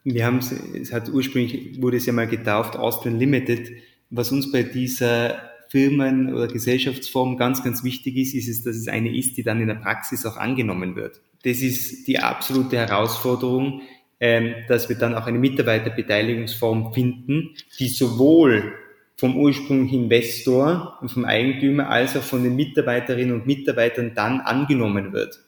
wir 0.03 0.25
haben 0.25 0.37
es 0.37 0.91
hat 0.91 1.09
ursprünglich, 1.09 1.81
wurde 1.81 1.97
es 1.97 2.05
ja 2.05 2.13
mal 2.13 2.27
getauft, 2.27 2.75
Austrian 2.75 3.17
Limited, 3.17 3.71
was 4.09 4.31
uns 4.31 4.51
bei 4.51 4.63
dieser 4.63 5.50
Firmen 5.71 6.33
oder 6.33 6.47
Gesellschaftsformen 6.47 7.37
ganz, 7.37 7.63
ganz 7.63 7.81
wichtig 7.81 8.17
ist, 8.17 8.35
ist 8.35 8.49
es, 8.49 8.63
dass 8.63 8.75
es 8.75 8.89
eine 8.89 9.15
ist, 9.15 9.37
die 9.37 9.43
dann 9.43 9.61
in 9.61 9.67
der 9.67 9.75
Praxis 9.75 10.25
auch 10.25 10.35
angenommen 10.35 10.97
wird. 10.97 11.21
Das 11.45 11.59
ist 11.59 12.09
die 12.09 12.19
absolute 12.19 12.75
Herausforderung, 12.75 13.81
ähm, 14.19 14.53
dass 14.67 14.89
wir 14.89 14.97
dann 14.97 15.15
auch 15.15 15.27
eine 15.27 15.39
Mitarbeiterbeteiligungsform 15.39 16.93
finden, 16.93 17.55
die 17.79 17.87
sowohl 17.87 18.73
vom 19.15 19.37
ursprünglichen 19.37 20.03
Investor 20.03 20.97
und 20.99 21.09
vom 21.09 21.23
Eigentümer 21.23 21.89
als 21.89 22.17
auch 22.17 22.23
von 22.23 22.43
den 22.43 22.57
Mitarbeiterinnen 22.57 23.33
und 23.33 23.47
Mitarbeitern 23.47 24.11
dann 24.13 24.41
angenommen 24.41 25.13
wird. 25.13 25.39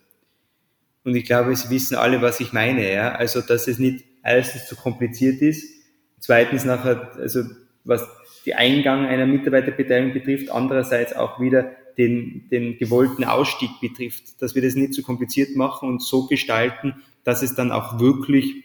Und 1.04 1.16
ich 1.16 1.26
glaube, 1.26 1.54
Sie 1.54 1.70
wissen 1.70 1.96
alle, 1.96 2.22
was 2.22 2.40
ich 2.40 2.54
meine, 2.54 2.94
ja. 2.94 3.12
Also, 3.14 3.42
dass 3.42 3.68
es 3.68 3.78
nicht 3.78 4.06
erstens 4.24 4.68
zu 4.68 4.78
kompliziert 4.78 5.42
ist, 5.42 5.68
zweitens 6.20 6.64
nachher, 6.64 7.12
also, 7.18 7.44
was 7.84 8.08
die 8.46 8.56
Eingang 8.56 9.06
einer 9.06 9.26
Mitarbeiterbeteiligung 9.26 10.14
betrifft, 10.14 10.52
andererseits 10.52 11.16
auch 11.16 11.40
wieder 11.40 11.72
den, 11.98 12.50
den 12.50 12.78
gewollten 12.78 13.24
Ausstieg 13.24 13.70
betrifft, 13.80 14.42
dass 14.42 14.56
wir 14.56 14.62
das 14.62 14.76
nicht 14.76 14.94
zu 14.94 15.02
so 15.02 15.06
kompliziert 15.06 15.56
machen 15.56 15.88
und 15.88 16.02
so 16.02 16.28
gestalten, 16.28 16.96
dass 17.24 17.42
es 17.42 17.56
dann 17.56 17.72
auch 17.72 18.00
wirklich 18.00 18.64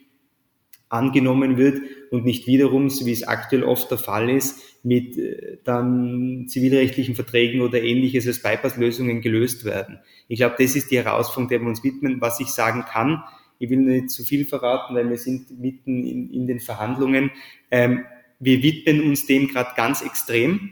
angenommen 0.89 1.59
wird 1.59 1.83
und 2.11 2.25
nicht 2.25 2.47
wiederum, 2.47 2.89
so 2.89 3.05
wie 3.05 3.13
es 3.13 3.27
aktuell 3.27 3.63
oft 3.63 3.91
der 3.91 3.99
Fall 3.99 4.31
ist, 4.31 4.59
mit 4.83 5.19
äh, 5.19 5.59
dann 5.65 6.47
zivilrechtlichen 6.49 7.15
Verträgen 7.15 7.61
oder 7.61 7.83
ähnliches 7.83 8.27
als 8.27 8.43
Bypasslösungen 8.43 9.21
gelöst 9.21 9.65
werden. 9.65 9.99
Ich 10.29 10.39
glaube, 10.39 10.57
das 10.59 10.77
ist 10.77 10.91
die 10.91 10.97
Herausforderung, 10.97 11.49
der 11.49 11.61
wir 11.61 11.69
uns 11.69 11.85
widmen. 11.85 12.21
Was 12.21 12.41
ich 12.41 12.49
sagen 12.49 12.85
kann, 12.89 13.23
ich 13.59 13.69
will 13.69 13.79
nicht 13.79 14.11
zu 14.11 14.23
viel 14.23 14.45
verraten, 14.45 14.95
weil 14.95 15.11
wir 15.11 15.19
sind 15.19 15.59
mitten 15.61 16.05
in, 16.05 16.31
in 16.33 16.47
den 16.47 16.61
Verhandlungen. 16.61 17.33
Ähm, 17.71 18.05
wir 18.41 18.63
widmen 18.63 19.03
uns 19.03 19.27
dem 19.27 19.49
gerade 19.49 19.71
ganz 19.77 20.03
extrem. 20.03 20.71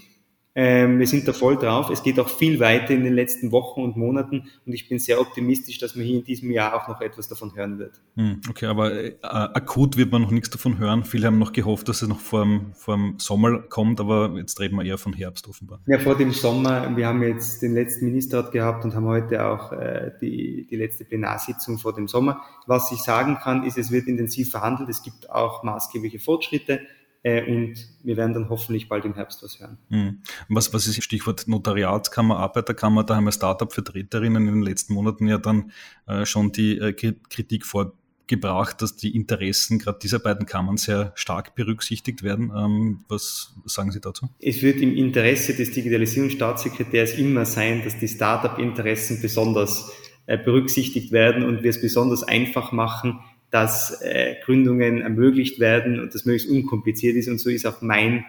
Ähm, 0.58 0.98
wir 0.98 1.06
sind 1.06 1.28
da 1.28 1.34
voll 1.34 1.58
drauf. 1.58 1.90
Es 1.90 2.02
geht 2.02 2.18
auch 2.18 2.30
viel 2.30 2.58
weiter 2.60 2.94
in 2.94 3.04
den 3.04 3.12
letzten 3.12 3.52
Wochen 3.52 3.82
und 3.82 3.98
Monaten 3.98 4.48
und 4.64 4.72
ich 4.72 4.88
bin 4.88 4.98
sehr 4.98 5.20
optimistisch, 5.20 5.76
dass 5.76 5.94
man 5.96 6.06
hier 6.06 6.16
in 6.16 6.24
diesem 6.24 6.50
Jahr 6.50 6.74
auch 6.74 6.88
noch 6.88 7.02
etwas 7.02 7.28
davon 7.28 7.54
hören 7.54 7.78
wird. 7.78 8.00
Hm, 8.16 8.40
okay, 8.48 8.64
aber 8.64 8.90
äh, 8.94 9.18
akut 9.22 9.98
wird 9.98 10.10
man 10.10 10.22
noch 10.22 10.30
nichts 10.30 10.48
davon 10.48 10.78
hören. 10.78 11.04
Viele 11.04 11.26
haben 11.26 11.38
noch 11.38 11.52
gehofft, 11.52 11.90
dass 11.90 12.00
es 12.00 12.08
noch 12.08 12.20
vor 12.20 12.42
dem, 12.42 12.72
vor 12.72 12.96
dem 12.96 13.18
Sommer 13.18 13.58
kommt, 13.58 14.00
aber 14.00 14.32
jetzt 14.36 14.58
reden 14.58 14.76
wir 14.76 14.86
eher 14.86 14.96
von 14.96 15.12
Herbst 15.12 15.46
offenbar. 15.46 15.80
Ja, 15.86 15.98
vor 15.98 16.16
dem 16.16 16.32
Sommer. 16.32 16.96
Wir 16.96 17.06
haben 17.06 17.22
jetzt 17.22 17.60
den 17.60 17.74
letzten 17.74 18.06
Ministerrat 18.06 18.50
gehabt 18.50 18.82
und 18.86 18.94
haben 18.94 19.04
heute 19.04 19.44
auch 19.44 19.72
äh, 19.72 20.12
die, 20.22 20.66
die 20.70 20.76
letzte 20.76 21.04
Plenarsitzung 21.04 21.76
vor 21.76 21.94
dem 21.94 22.08
Sommer. 22.08 22.40
Was 22.66 22.90
ich 22.92 23.00
sagen 23.00 23.36
kann, 23.36 23.62
ist, 23.64 23.76
es 23.76 23.90
wird 23.90 24.06
intensiv 24.06 24.52
verhandelt. 24.52 24.88
Es 24.88 25.02
gibt 25.02 25.28
auch 25.28 25.62
maßgebliche 25.62 26.18
Fortschritte. 26.18 26.80
Äh, 27.26 27.42
und 27.42 27.74
wir 28.04 28.16
werden 28.16 28.34
dann 28.34 28.48
hoffentlich 28.50 28.88
bald 28.88 29.04
im 29.04 29.14
Herbst 29.14 29.42
was 29.42 29.58
hören. 29.58 29.78
Mhm. 29.88 30.20
Was, 30.48 30.72
was 30.72 30.86
ist 30.86 31.02
Stichwort 31.02 31.48
Notariatskammer, 31.48 32.38
Arbeiterkammer? 32.38 33.02
Da 33.02 33.16
haben 33.16 33.24
wir 33.24 33.32
Startup-Vertreterinnen 33.32 34.46
in 34.46 34.54
den 34.54 34.62
letzten 34.62 34.94
Monaten 34.94 35.26
ja 35.26 35.36
dann 35.36 35.72
äh, 36.06 36.24
schon 36.24 36.52
die 36.52 36.78
äh, 36.78 36.92
Kritik 36.92 37.66
vorgebracht, 37.66 38.80
dass 38.80 38.94
die 38.94 39.16
Interessen 39.16 39.80
gerade 39.80 39.98
dieser 40.00 40.20
beiden 40.20 40.46
Kammern 40.46 40.76
sehr 40.76 41.10
stark 41.16 41.56
berücksichtigt 41.56 42.22
werden. 42.22 42.52
Ähm, 42.56 43.04
was 43.08 43.56
sagen 43.64 43.90
Sie 43.90 44.00
dazu? 44.00 44.28
Es 44.38 44.62
wird 44.62 44.76
im 44.76 44.94
Interesse 44.94 45.52
des 45.52 45.72
Digitalisierungsstaatssekretärs 45.72 47.14
immer 47.14 47.44
sein, 47.44 47.82
dass 47.82 47.98
die 47.98 48.06
Startup-Interessen 48.06 49.20
besonders 49.20 49.90
äh, 50.26 50.38
berücksichtigt 50.38 51.10
werden 51.10 51.42
und 51.44 51.64
wir 51.64 51.70
es 51.70 51.80
besonders 51.80 52.22
einfach 52.22 52.70
machen, 52.70 53.18
dass 53.50 54.00
äh, 54.02 54.36
Gründungen 54.44 55.02
ermöglicht 55.02 55.60
werden 55.60 56.00
und 56.00 56.14
das 56.14 56.24
möglichst 56.24 56.48
unkompliziert 56.50 57.16
ist. 57.16 57.28
Und 57.28 57.38
so 57.38 57.50
ist 57.50 57.66
auch 57.66 57.80
mein, 57.82 58.24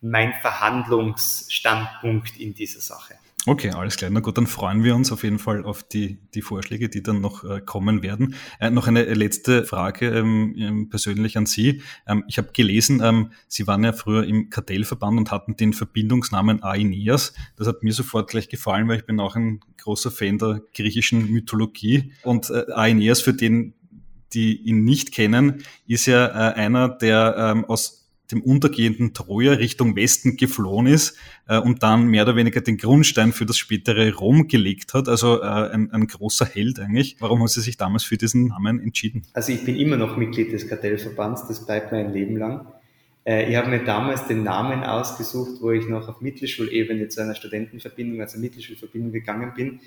mein 0.00 0.32
Verhandlungsstandpunkt 0.40 2.38
in 2.38 2.54
dieser 2.54 2.80
Sache. 2.80 3.14
Okay, 3.48 3.70
alles 3.70 3.96
klar. 3.96 4.10
Na 4.10 4.18
gut, 4.18 4.36
dann 4.38 4.48
freuen 4.48 4.82
wir 4.82 4.96
uns 4.96 5.12
auf 5.12 5.22
jeden 5.22 5.38
Fall 5.38 5.64
auf 5.64 5.84
die, 5.84 6.18
die 6.34 6.42
Vorschläge, 6.42 6.88
die 6.88 7.04
dann 7.04 7.20
noch 7.20 7.44
äh, 7.44 7.60
kommen 7.60 8.02
werden. 8.02 8.34
Äh, 8.58 8.70
noch 8.70 8.88
eine 8.88 9.04
letzte 9.04 9.64
Frage 9.64 10.08
ähm, 10.08 10.56
ähm 10.58 10.88
persönlich 10.88 11.38
an 11.38 11.46
Sie. 11.46 11.80
Ähm, 12.08 12.24
ich 12.26 12.38
habe 12.38 12.48
gelesen, 12.52 13.00
ähm, 13.04 13.30
Sie 13.46 13.68
waren 13.68 13.84
ja 13.84 13.92
früher 13.92 14.24
im 14.24 14.50
Kartellverband 14.50 15.16
und 15.16 15.30
hatten 15.30 15.54
den 15.54 15.74
Verbindungsnamen 15.74 16.64
Aeneas. 16.64 17.34
Das 17.54 17.68
hat 17.68 17.84
mir 17.84 17.92
sofort 17.92 18.30
gleich 18.30 18.48
gefallen, 18.48 18.88
weil 18.88 18.98
ich 18.98 19.06
bin 19.06 19.20
auch 19.20 19.36
ein 19.36 19.60
großer 19.78 20.10
Fan 20.10 20.38
der 20.38 20.62
griechischen 20.74 21.30
Mythologie. 21.30 22.14
Und 22.24 22.50
äh, 22.50 22.64
Aeneas, 22.72 23.20
für 23.20 23.32
den 23.32 23.74
die 24.32 24.56
ihn 24.56 24.84
nicht 24.84 25.12
kennen, 25.12 25.62
ist 25.86 26.06
ja 26.06 26.26
äh, 26.26 26.54
einer, 26.54 26.88
der 26.88 27.36
ähm, 27.38 27.64
aus 27.64 28.06
dem 28.30 28.42
untergehenden 28.42 29.14
Troja 29.14 29.52
Richtung 29.52 29.94
Westen 29.96 30.36
geflohen 30.36 30.86
ist 30.86 31.16
äh, 31.48 31.58
und 31.58 31.82
dann 31.82 32.06
mehr 32.06 32.24
oder 32.24 32.36
weniger 32.36 32.60
den 32.60 32.76
Grundstein 32.76 33.32
für 33.32 33.46
das 33.46 33.56
spätere 33.56 34.12
Rom 34.14 34.48
gelegt 34.48 34.94
hat. 34.94 35.08
Also 35.08 35.42
äh, 35.42 35.44
ein, 35.46 35.92
ein 35.92 36.06
großer 36.06 36.44
Held 36.44 36.80
eigentlich. 36.80 37.16
Warum 37.20 37.40
haben 37.40 37.48
Sie 37.48 37.60
sich 37.60 37.76
damals 37.76 38.04
für 38.04 38.16
diesen 38.16 38.48
Namen 38.48 38.80
entschieden? 38.80 39.22
Also 39.32 39.52
ich 39.52 39.64
bin 39.64 39.76
immer 39.76 39.96
noch 39.96 40.16
Mitglied 40.16 40.52
des 40.52 40.68
Kartellverbands, 40.68 41.46
das 41.46 41.64
bleibt 41.64 41.92
mein 41.92 42.12
Leben 42.12 42.36
lang. 42.36 42.66
Äh, 43.24 43.50
ich 43.50 43.56
habe 43.56 43.68
mir 43.68 43.84
damals 43.84 44.26
den 44.26 44.42
Namen 44.42 44.82
ausgesucht, 44.82 45.60
wo 45.60 45.70
ich 45.70 45.86
noch 45.88 46.08
auf 46.08 46.20
Mittelschulebene 46.20 47.08
zu 47.08 47.20
einer 47.20 47.34
Studentenverbindung, 47.34 48.20
also 48.20 48.38
Mittelschulverbindung 48.38 49.12
gegangen 49.12 49.52
bin. 49.54 49.80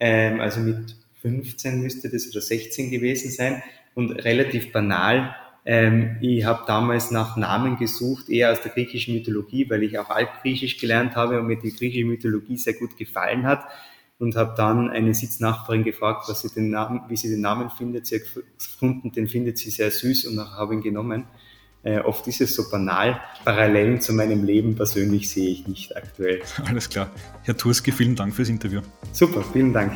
Ähm, 0.00 0.40
also 0.40 0.60
mit 0.60 0.96
15 1.24 1.80
müsste 1.80 2.10
das 2.10 2.28
oder 2.28 2.42
16 2.42 2.90
gewesen 2.90 3.30
sein 3.30 3.62
und 3.94 4.10
relativ 4.10 4.72
banal. 4.72 5.34
Ähm, 5.64 6.18
ich 6.20 6.44
habe 6.44 6.64
damals 6.66 7.10
nach 7.10 7.36
Namen 7.38 7.78
gesucht, 7.78 8.28
eher 8.28 8.52
aus 8.52 8.60
der 8.60 8.72
griechischen 8.72 9.14
Mythologie, 9.14 9.68
weil 9.70 9.82
ich 9.82 9.98
auch 9.98 10.10
Altgriechisch 10.10 10.76
gelernt 10.76 11.16
habe 11.16 11.40
und 11.40 11.46
mir 11.46 11.56
die 11.56 11.74
griechische 11.74 12.04
Mythologie 12.04 12.58
sehr 12.58 12.74
gut 12.74 12.98
gefallen 12.98 13.46
hat 13.46 13.64
und 14.18 14.36
habe 14.36 14.54
dann 14.56 14.90
eine 14.90 15.14
Sitznachbarin 15.14 15.82
gefragt, 15.82 16.26
was 16.28 16.42
sie 16.42 16.50
den 16.50 16.68
Namen, 16.68 17.00
wie 17.08 17.16
sie 17.16 17.30
den 17.30 17.40
Namen 17.40 17.70
findet. 17.70 18.06
Sie 18.06 18.16
hat 18.16 18.22
gefunden, 18.58 19.10
den 19.10 19.26
findet 19.26 19.56
sie 19.56 19.70
sehr 19.70 19.90
süß 19.90 20.26
und 20.26 20.38
habe 20.38 20.74
ihn 20.74 20.82
genommen. 20.82 21.24
Äh, 21.82 22.00
oft 22.00 22.26
ist 22.28 22.42
es 22.42 22.54
so 22.54 22.70
banal. 22.70 23.20
Parallelen 23.44 24.00
zu 24.02 24.12
meinem 24.12 24.44
Leben 24.44 24.76
persönlich 24.76 25.30
sehe 25.30 25.50
ich 25.50 25.66
nicht 25.66 25.96
aktuell. 25.96 26.42
Alles 26.66 26.90
klar. 26.90 27.10
Herr 27.42 27.56
Turski, 27.56 27.92
vielen 27.92 28.16
Dank 28.16 28.34
fürs 28.34 28.50
Interview. 28.50 28.82
Super, 29.12 29.42
vielen 29.52 29.72
Dank. 29.72 29.92